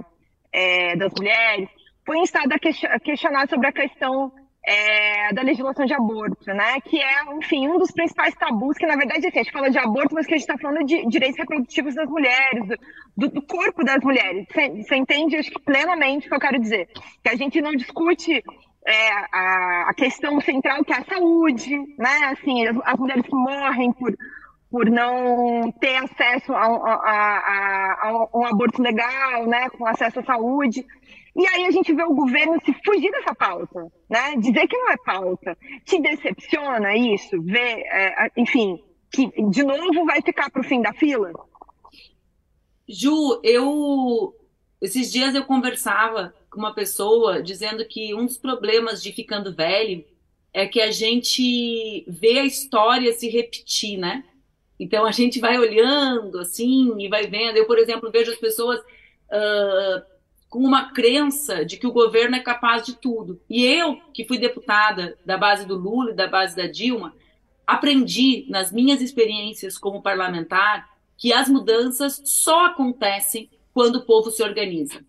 [0.52, 1.70] é, das Mulheres
[2.06, 4.32] foi instada a questionar sobre a questão
[4.66, 6.80] é, da legislação de aborto, né?
[6.82, 9.78] Que é, enfim, um dos principais tabus, que na verdade assim, a gente fala de
[9.78, 12.68] aborto, mas que a gente está falando de direitos reprodutivos das mulheres,
[13.16, 14.48] do, do corpo das mulheres.
[14.48, 16.88] Você entende, acho que plenamente o que eu quero dizer.
[17.22, 18.42] Que a gente não discute
[18.86, 22.32] é, a, a, questão central que é a saúde, né?
[22.32, 24.16] Assim, as, as mulheres que morrem por,
[24.72, 29.70] por não ter acesso a, a, a, a, um aborto legal, né?
[29.72, 30.86] Com acesso à saúde.
[31.36, 34.36] E aí a gente vê o governo se fugir dessa pauta, né?
[34.38, 35.58] Dizer que não é pauta.
[35.84, 37.42] Te decepciona isso?
[37.42, 38.80] Ver, é, enfim,
[39.12, 41.32] que de novo vai ficar para o fim da fila?
[42.88, 44.36] Ju, eu
[44.84, 50.04] esses dias eu conversava com uma pessoa dizendo que um dos problemas de ficando velho
[50.54, 54.24] é que a gente vê a história se repetir, né?
[54.78, 57.56] Então a gente vai olhando assim e vai vendo.
[57.56, 60.13] Eu, por exemplo, vejo as pessoas uh,
[60.54, 63.42] com uma crença de que o governo é capaz de tudo.
[63.50, 67.12] E eu, que fui deputada da base do Lula e da base da Dilma,
[67.66, 70.88] aprendi nas minhas experiências como parlamentar
[71.18, 75.04] que as mudanças só acontecem quando o povo se organiza.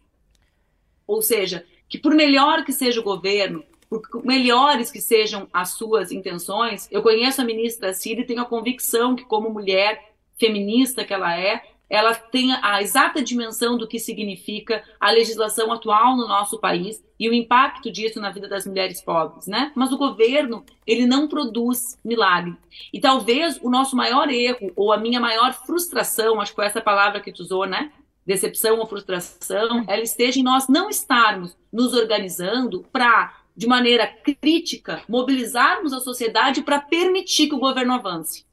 [1.07, 6.11] Ou seja, que por melhor que seja o governo, por melhores que sejam as suas
[6.11, 11.13] intenções, eu conheço a ministra Cida e tenho a convicção que, como mulher feminista que
[11.13, 11.63] ela é,
[11.95, 17.29] ela tem a exata dimensão do que significa a legislação atual no nosso país e
[17.29, 19.73] o impacto disso na vida das mulheres pobres, né?
[19.75, 22.57] Mas o governo, ele não produz milagre.
[22.93, 26.81] E talvez o nosso maior erro, ou a minha maior frustração, acho que foi essa
[26.81, 27.93] palavra que tu usou, né?
[28.27, 35.03] decepção ou frustração, ela esteja em nós não estarmos nos organizando para, de maneira crítica,
[35.09, 38.47] mobilizarmos a sociedade para permitir que o governo avance,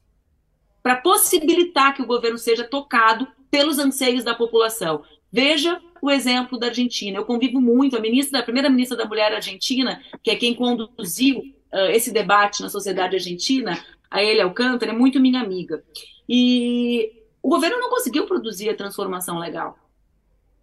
[0.82, 5.02] para possibilitar que o governo seja tocado pelos anseios da população.
[5.30, 7.18] Veja o exemplo da Argentina.
[7.18, 11.38] Eu convivo muito, a ministra, a primeira ministra da Mulher Argentina, que é quem conduziu
[11.38, 13.78] uh, esse debate na sociedade argentina,
[14.10, 15.84] a Elia Alcântara, é muito minha amiga.
[16.28, 17.12] E
[17.42, 19.78] o governo não conseguiu produzir a transformação legal.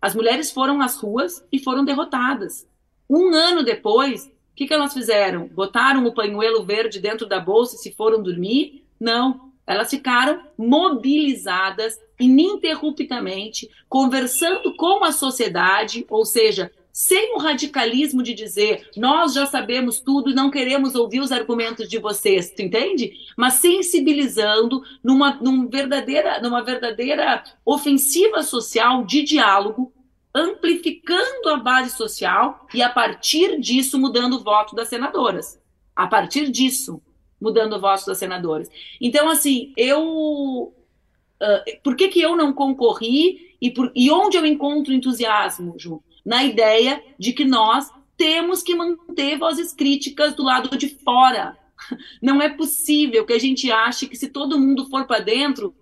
[0.01, 2.67] As mulheres foram às ruas e foram derrotadas.
[3.09, 5.47] Um ano depois, o que, que elas fizeram?
[5.47, 8.85] Botaram o pañuelo verde dentro da bolsa e se foram dormir?
[8.99, 9.48] Não.
[9.69, 18.89] Elas ficaram mobilizadas ininterruptamente, conversando com a sociedade, ou seja, sem o radicalismo de dizer
[18.97, 23.13] nós já sabemos tudo e não queremos ouvir os argumentos de vocês, tu entende?
[23.37, 29.93] Mas sensibilizando numa, numa, verdadeira, numa verdadeira ofensiva social de diálogo,
[30.33, 35.59] amplificando a base social e a partir disso mudando o voto das senadoras.
[35.95, 36.99] A partir disso,
[37.39, 38.69] mudando o voto das senadoras.
[38.99, 40.73] Então, assim, eu.
[41.41, 46.03] Uh, por que, que eu não concorri e, por, e onde eu encontro entusiasmo, Ju?
[46.25, 51.57] na ideia de que nós temos que manter vozes críticas do lado de fora.
[52.21, 55.73] Não é possível que a gente ache que se todo mundo for para dentro,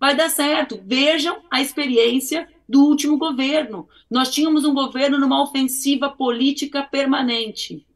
[0.00, 0.80] vai dar certo.
[0.84, 3.86] Vejam a experiência do último governo.
[4.10, 7.86] Nós tínhamos um governo numa ofensiva política permanente.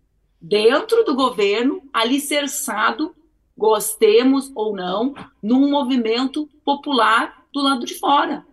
[0.41, 3.15] Dentro do governo, alicerçado,
[3.57, 8.47] gostemos ou não, num movimento popular do lado de fora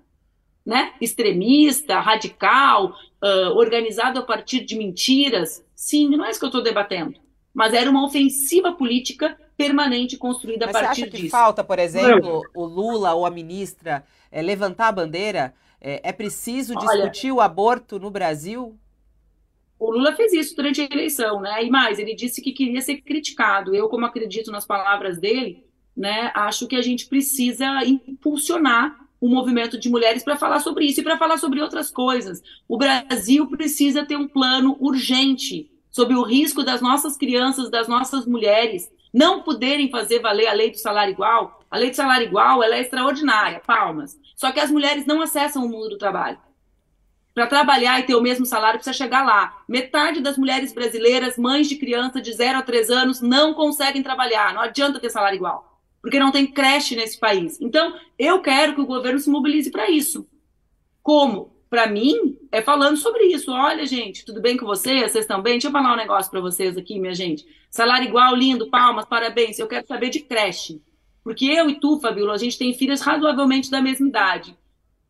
[0.65, 5.63] né, extremista, radical, uh, organizado a partir de mentiras.
[5.75, 7.13] Sim, não é isso que eu estou debatendo.
[7.53, 11.31] Mas era uma ofensiva política permanente construída Mas a partir você acha que disso.
[11.31, 15.53] falta, por exemplo, o Lula ou a ministra é, levantar a bandeira?
[15.79, 18.75] É, é preciso discutir Olha, o aborto no Brasil?
[19.79, 21.63] O Lula fez isso durante a eleição, né?
[21.63, 23.75] E mais, ele disse que queria ser criticado.
[23.75, 25.65] Eu, como acredito nas palavras dele,
[25.95, 30.99] né, acho que a gente precisa impulsionar um movimento de mulheres para falar sobre isso
[30.99, 32.41] e para falar sobre outras coisas.
[32.67, 38.25] O Brasil precisa ter um plano urgente sobre o risco das nossas crianças, das nossas
[38.25, 41.61] mulheres não poderem fazer valer a lei do salário igual.
[41.71, 44.19] A lei do salário igual ela é extraordinária, palmas.
[44.35, 46.37] Só que as mulheres não acessam o mundo do trabalho.
[47.35, 49.61] Para trabalhar e ter o mesmo salário, precisa chegar lá.
[49.67, 54.53] Metade das mulheres brasileiras, mães de criança de 0 a 3 anos, não conseguem trabalhar.
[54.55, 55.75] Não adianta ter salário igual
[56.05, 57.59] porque não tem creche nesse país.
[57.59, 60.29] Então, eu quero que o governo se mobilize para isso.
[61.01, 61.57] Como?
[61.67, 63.51] Para mim, é falando sobre isso.
[63.51, 65.11] Olha, gente, tudo bem com vocês?
[65.11, 65.53] Vocês estão bem?
[65.53, 67.43] Deixa eu falar um negócio para vocês aqui, minha gente.
[67.71, 69.57] Salário igual, lindo, palmas, parabéns.
[69.57, 70.79] Eu quero saber de creche.
[71.23, 74.55] Porque eu e tu, Fabiola, a gente tem filhas razoavelmente da mesma idade.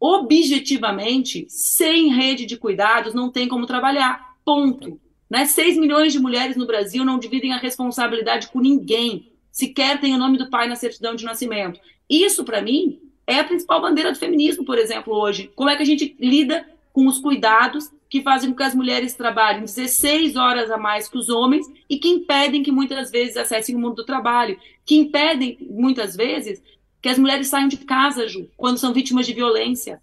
[0.07, 4.35] Objetivamente, sem rede de cuidados, não tem como trabalhar.
[4.45, 4.99] Ponto.
[5.27, 5.45] Né?
[5.45, 10.17] 6 milhões de mulheres no Brasil não dividem a responsabilidade com ninguém sequer tem o
[10.17, 11.79] nome do pai na certidão de nascimento.
[12.09, 15.49] Isso, para mim, é a principal bandeira do feminismo, por exemplo, hoje.
[15.55, 19.13] Como é que a gente lida com os cuidados que fazem com que as mulheres
[19.13, 23.75] trabalhem 16 horas a mais que os homens e que impedem que muitas vezes acessem
[23.75, 26.61] o mundo do trabalho, que impedem, muitas vezes,
[27.05, 30.01] que as mulheres saiam de casa, Ju, quando são vítimas de violência,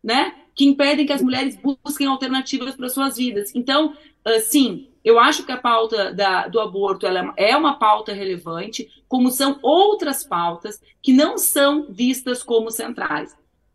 [0.00, 0.32] né?
[0.54, 3.52] que impedem que as mulheres busquem alternativas para suas vidas.
[3.56, 3.88] Então,
[4.24, 9.32] uh, sim, eu acho que a pauta da, do aborto é uma pauta relevante, como
[9.32, 13.32] são outras pautas que não são vistas como centrais.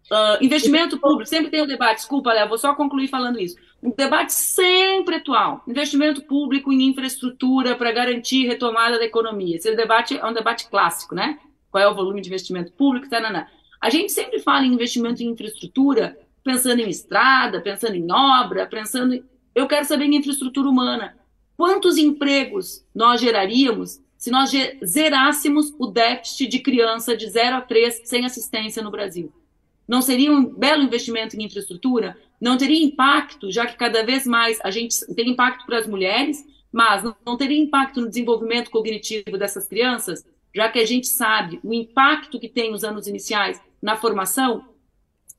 [0.10, 3.58] Uh, investimento público, sempre tem o um debate, desculpa, Léo, vou só concluir falando isso.
[3.84, 5.62] Um debate sempre atual.
[5.68, 9.58] Investimento público em infraestrutura para garantir retomada da economia.
[9.58, 11.38] Esse debate é um debate clássico, né?
[11.72, 13.10] Qual é o volume de investimento público?
[13.10, 13.48] Tanana.
[13.80, 19.14] A gente sempre fala em investimento em infraestrutura, pensando em estrada, pensando em obra, pensando
[19.14, 19.24] em.
[19.54, 21.18] Eu quero saber em infraestrutura humana.
[21.56, 24.52] Quantos empregos nós geraríamos se nós
[24.86, 29.32] zerássemos o déficit de criança de 0 a 3 sem assistência no Brasil?
[29.88, 32.18] Não seria um belo investimento em infraestrutura?
[32.40, 36.46] Não teria impacto, já que cada vez mais a gente tem impacto para as mulheres,
[36.72, 41.74] mas não teria impacto no desenvolvimento cognitivo dessas crianças, já que a gente sabe o
[41.74, 44.66] impacto que tem os anos iniciais na formação?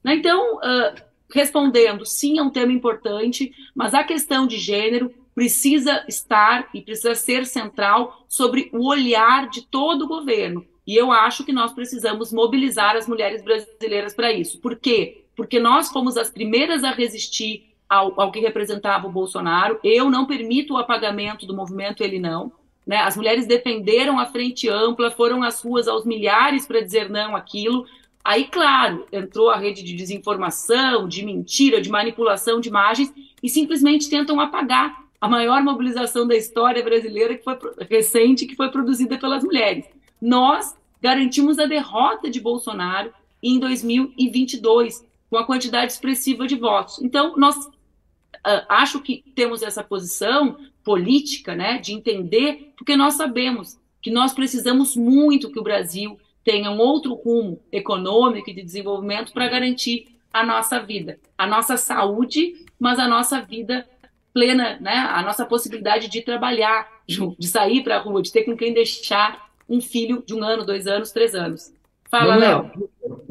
[0.03, 0.15] Né?
[0.15, 1.03] Então, uh,
[1.33, 7.15] respondendo, sim, é um tema importante, mas a questão de gênero precisa estar e precisa
[7.15, 10.67] ser central sobre o olhar de todo o governo.
[10.87, 14.61] E eu acho que nós precisamos mobilizar as mulheres brasileiras para isso.
[14.61, 15.25] Por quê?
[15.37, 19.79] Porque nós fomos as primeiras a resistir ao, ao, que representava o Bolsonaro.
[19.83, 22.53] Eu não permito o apagamento do movimento Ele Não.
[22.87, 22.97] Né?
[22.97, 27.87] As mulheres defenderam a frente ampla, foram às ruas aos milhares para dizer não aquilo.
[28.25, 33.13] Aí, claro, entrou a rede de desinformação, de mentira, de manipulação de imagens
[33.43, 37.59] e simplesmente tentam apagar a maior mobilização da história brasileira que foi
[37.89, 39.85] recente, que foi produzida pelas mulheres.
[40.21, 43.13] Nós garantimos a derrota de Bolsonaro
[43.43, 47.01] em 2022, com a quantidade expressiva de votos.
[47.03, 53.79] Então, nós uh, acho que temos essa posição política, né, de entender, porque nós sabemos
[54.01, 59.33] que nós precisamos muito que o Brasil tenha um outro rumo econômico e de desenvolvimento
[59.33, 63.87] para garantir a nossa vida, a nossa saúde, mas a nossa vida
[64.33, 64.93] plena, né?
[64.93, 69.51] A nossa possibilidade de trabalhar, de sair para a rua, de ter com quem deixar
[69.69, 71.73] um filho de um ano, dois anos, três anos.
[72.11, 72.71] Fala, Léo.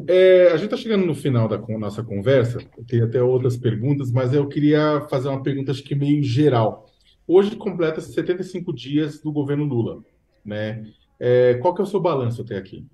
[0.08, 4.32] É, a gente está chegando no final da nossa conversa, tem até outras perguntas, mas
[4.32, 6.89] eu queria fazer uma pergunta, acho que meio geral.
[7.32, 10.02] Hoje completa 75 dias do governo Lula,
[10.44, 10.84] né?
[11.16, 12.84] É, qual que é o seu balanço até aqui?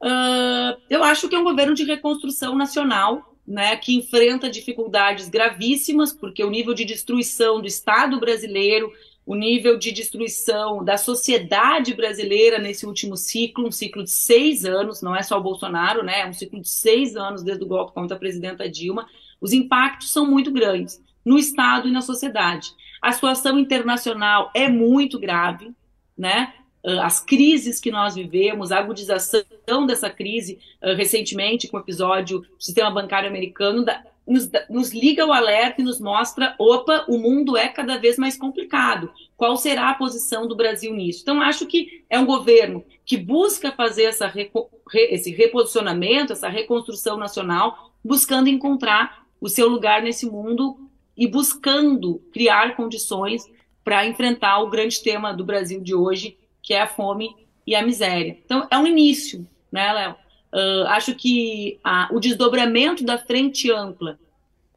[0.00, 6.12] Uh, eu acho que é um governo de reconstrução nacional, né, que enfrenta dificuldades gravíssimas,
[6.12, 8.92] porque o nível de destruição do Estado brasileiro,
[9.26, 15.02] o nível de destruição da sociedade brasileira nesse último ciclo, um ciclo de seis anos,
[15.02, 17.92] não é só o Bolsonaro, né, é um ciclo de seis anos desde o golpe
[17.92, 19.08] contra a presidenta Dilma,
[19.40, 22.72] os impactos são muito grandes no Estado e na sociedade.
[23.02, 25.72] A situação internacional é muito grave,
[26.16, 26.54] né?
[26.84, 32.40] Ah, as crises que nós vivemos, a agudização dessa crise uh, recentemente com o episódio
[32.40, 37.18] do sistema bancário americano, da, nos, nos, liga o alerta e nos mostra, opa, o
[37.18, 39.10] mundo é cada vez mais complicado.
[39.36, 41.20] Qual será a posição do Brasil nisso?
[41.22, 46.48] Então, acho que é um governo que busca fazer essa reco, re, esse reposicionamento, essa
[46.48, 50.87] reconstrução nacional, buscando encontrar o seu lugar nesse mundo
[51.18, 53.44] e buscando criar condições
[53.82, 57.34] para enfrentar o grande tema do Brasil de hoje, que é a fome
[57.66, 58.38] e a miséria.
[58.44, 60.16] Então, é um início, né, Léo?
[60.52, 64.18] Uh, acho que a, o desdobramento da frente ampla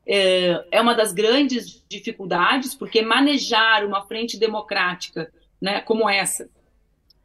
[0.05, 5.31] é, é, uma das grandes dificuldades, porque manejar uma frente democrática
[5.61, 6.49] né, como essa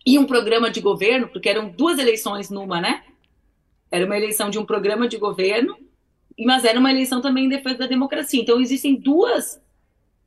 [0.04, 3.02] e um programa de governo, porque eram duas eleições numa, né?
[3.90, 5.76] Era uma eleição de um programa de governo,
[6.44, 8.40] mas era uma eleição também em defesa da democracia.
[8.40, 9.60] Então, existem duas,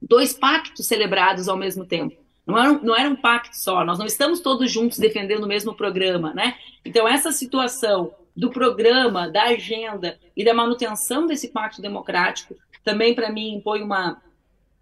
[0.02, 2.16] dois pactos celebrados ao mesmo tempo.
[2.46, 5.48] Não era, um, não era um pacto só, nós não estamos todos juntos defendendo o
[5.48, 6.56] mesmo programa, né?
[6.84, 13.32] Então, essa situação do programa, da agenda e da manutenção desse pacto democrático também, para
[13.32, 14.22] mim, impõe uma,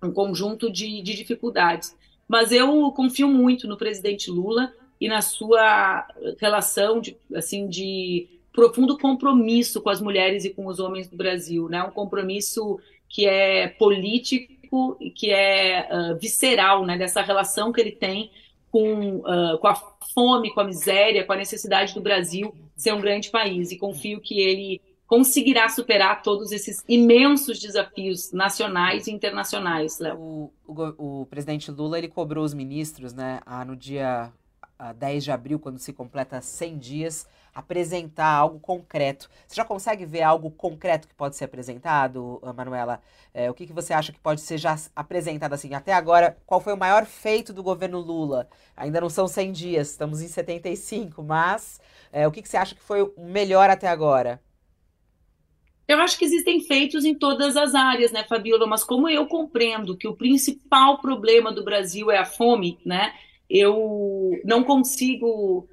[0.02, 1.98] um conjunto de, de dificuldades.
[2.28, 6.08] Mas eu confio muito no presidente Lula e na sua
[6.40, 8.28] relação de, assim, de
[8.58, 11.84] profundo compromisso com as mulheres e com os homens do Brasil, né?
[11.84, 17.92] Um compromisso que é político e que é uh, visceral, né, dessa relação que ele
[17.92, 18.32] tem
[18.72, 19.76] com, uh, com a
[20.12, 23.72] fome, com a miséria, com a necessidade do Brasil ser um grande país.
[23.72, 30.18] E confio que ele conseguirá superar todos esses imensos desafios nacionais e internacionais, Léo.
[30.18, 34.34] O, o, o, presidente Lula ele cobrou os ministros, né, no dia
[34.98, 37.28] 10 de abril, quando se completa 100 dias,
[37.58, 39.28] apresentar algo concreto.
[39.48, 43.02] Você já consegue ver algo concreto que pode ser apresentado, Manuela?
[43.34, 45.74] É, o que, que você acha que pode ser já apresentado assim?
[45.74, 48.48] Até agora, qual foi o maior feito do governo Lula?
[48.76, 51.82] Ainda não são 100 dias, estamos em 75, mas
[52.12, 54.40] é, o que, que você acha que foi o melhor até agora?
[55.88, 58.68] Eu acho que existem feitos em todas as áreas, né, Fabiola?
[58.68, 63.16] Mas como eu compreendo que o principal problema do Brasil é a fome, né?
[63.50, 65.68] Eu não consigo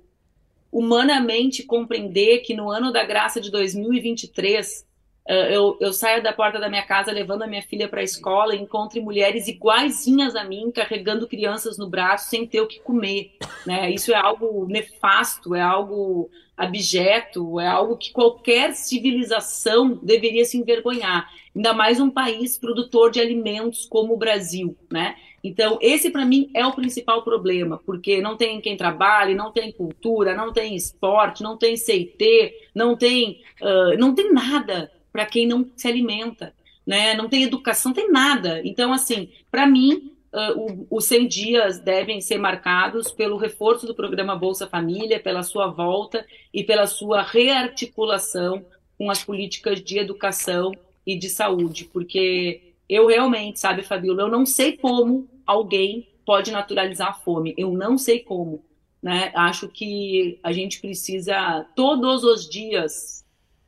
[0.75, 4.85] humanamente compreender que no ano da graça de 2023
[5.27, 8.57] eu, eu saio da porta da minha casa levando a minha filha para a escola
[8.57, 13.33] encontre mulheres iguaizinhas a mim carregando crianças no braço sem ter o que comer,
[13.65, 13.91] né?
[13.91, 21.31] Isso é algo nefasto, é algo abjeto, é algo que qualquer civilização deveria se envergonhar,
[21.57, 25.17] ainda mais um país produtor de alimentos como o Brasil, né?
[25.45, 29.71] Então, esse para mim é o principal problema, porque não tem quem trabalhe, não tem
[29.71, 35.47] cultura, não tem esporte, não tem CIT, não tem, uh, não tem nada para quem
[35.47, 36.55] não se alimenta,
[36.87, 37.13] né?
[37.13, 38.63] Não tem educação, não tem nada.
[38.65, 44.35] Então, assim, para mim, uh, os 100 dias devem ser marcados pelo reforço do programa
[44.35, 48.65] Bolsa Família, pela sua volta e pela sua rearticulação
[48.97, 50.73] com as políticas de educação
[51.07, 57.09] e de saúde, porque eu realmente, sabe, Fabíola, eu não sei como alguém pode naturalizar
[57.09, 58.65] a fome, eu não sei como.
[59.03, 59.31] Né?
[59.35, 63.25] Acho que a gente precisa todos os dias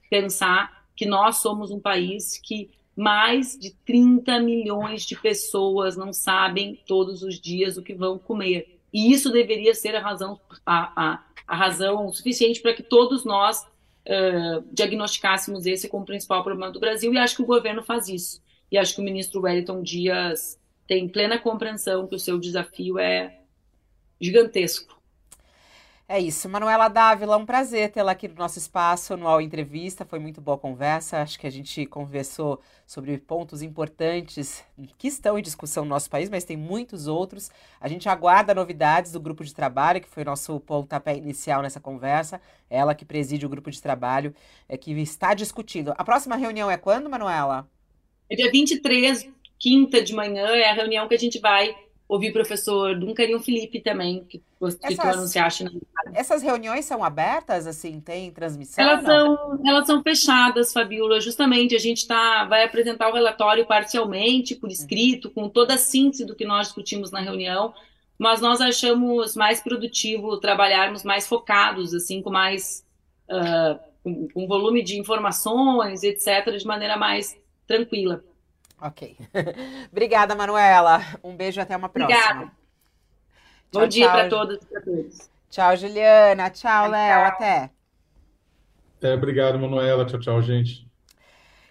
[0.08, 6.80] pensar que nós somos um país que mais de 30 milhões de pessoas não sabem
[6.86, 8.78] todos os dias o que vão comer.
[8.90, 13.60] E isso deveria ser a razão, a, a, a razão suficiente para que todos nós
[14.06, 18.42] uh, diagnosticássemos esse como principal problema do Brasil, e acho que o governo faz isso.
[18.72, 23.40] E acho que o ministro Wellington Dias tem plena compreensão que o seu desafio é
[24.20, 24.96] gigantesco.
[26.08, 26.48] É isso.
[26.48, 30.04] Manuela Dávila, um prazer tê-la aqui no nosso espaço, All Entrevista.
[30.04, 31.20] Foi muito boa a conversa.
[31.20, 34.64] Acho que a gente conversou sobre pontos importantes
[34.96, 37.50] que estão em discussão no nosso país, mas tem muitos outros.
[37.80, 41.80] A gente aguarda novidades do grupo de trabalho, que foi o nosso pontapé inicial nessa
[41.80, 42.40] conversa.
[42.70, 44.32] Ela que preside o grupo de trabalho,
[44.68, 45.92] é, que está discutindo.
[45.98, 47.68] A próxima reunião é quando, Manuela?
[48.30, 49.28] É dia 23,
[49.58, 51.74] quinta de manhã, é a reunião que a gente vai
[52.08, 55.70] ouvir o professor Duncan e o Felipe também, que, que tu anunciaste na
[56.14, 58.84] essas reuniões são abertas, assim, tem transmissão?
[58.84, 61.20] Elas são, elas são fechadas, Fabiola.
[61.20, 66.24] Justamente a gente tá, vai apresentar o relatório parcialmente, por escrito, com toda a síntese
[66.24, 67.74] do que nós discutimos na reunião,
[68.18, 72.84] mas nós achamos mais produtivo trabalharmos mais focados, assim, com mais
[73.28, 77.36] uh, com, com volume de informações, etc., de maneira mais
[77.66, 78.24] tranquila.
[78.80, 79.16] Ok.
[79.90, 81.00] Obrigada, Manuela.
[81.22, 82.18] Um beijo e até uma próxima.
[82.18, 82.52] Obrigada.
[83.72, 85.30] Bom tchau, dia para todas e para todos.
[85.50, 86.50] Tchau, Juliana.
[86.50, 87.24] Tchau, Léo.
[87.24, 87.70] Até.
[89.00, 90.04] É, obrigado, Manuela.
[90.04, 90.86] Tchau, tchau, gente.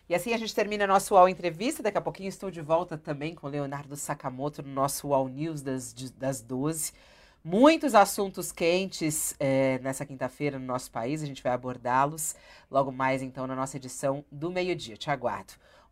[0.07, 1.81] E assim a gente termina nosso UOL Entrevista.
[1.81, 5.93] Daqui a pouquinho estou de volta também com Leonardo Sakamoto no nosso UOL News das,
[6.11, 6.93] das 12.
[7.43, 11.21] Muitos assuntos quentes é, nessa quinta-feira no nosso país.
[11.21, 12.35] A gente vai abordá-los
[12.69, 14.97] logo mais, então, na nossa edição do meio-dia.
[14.97, 15.53] Te aguardo.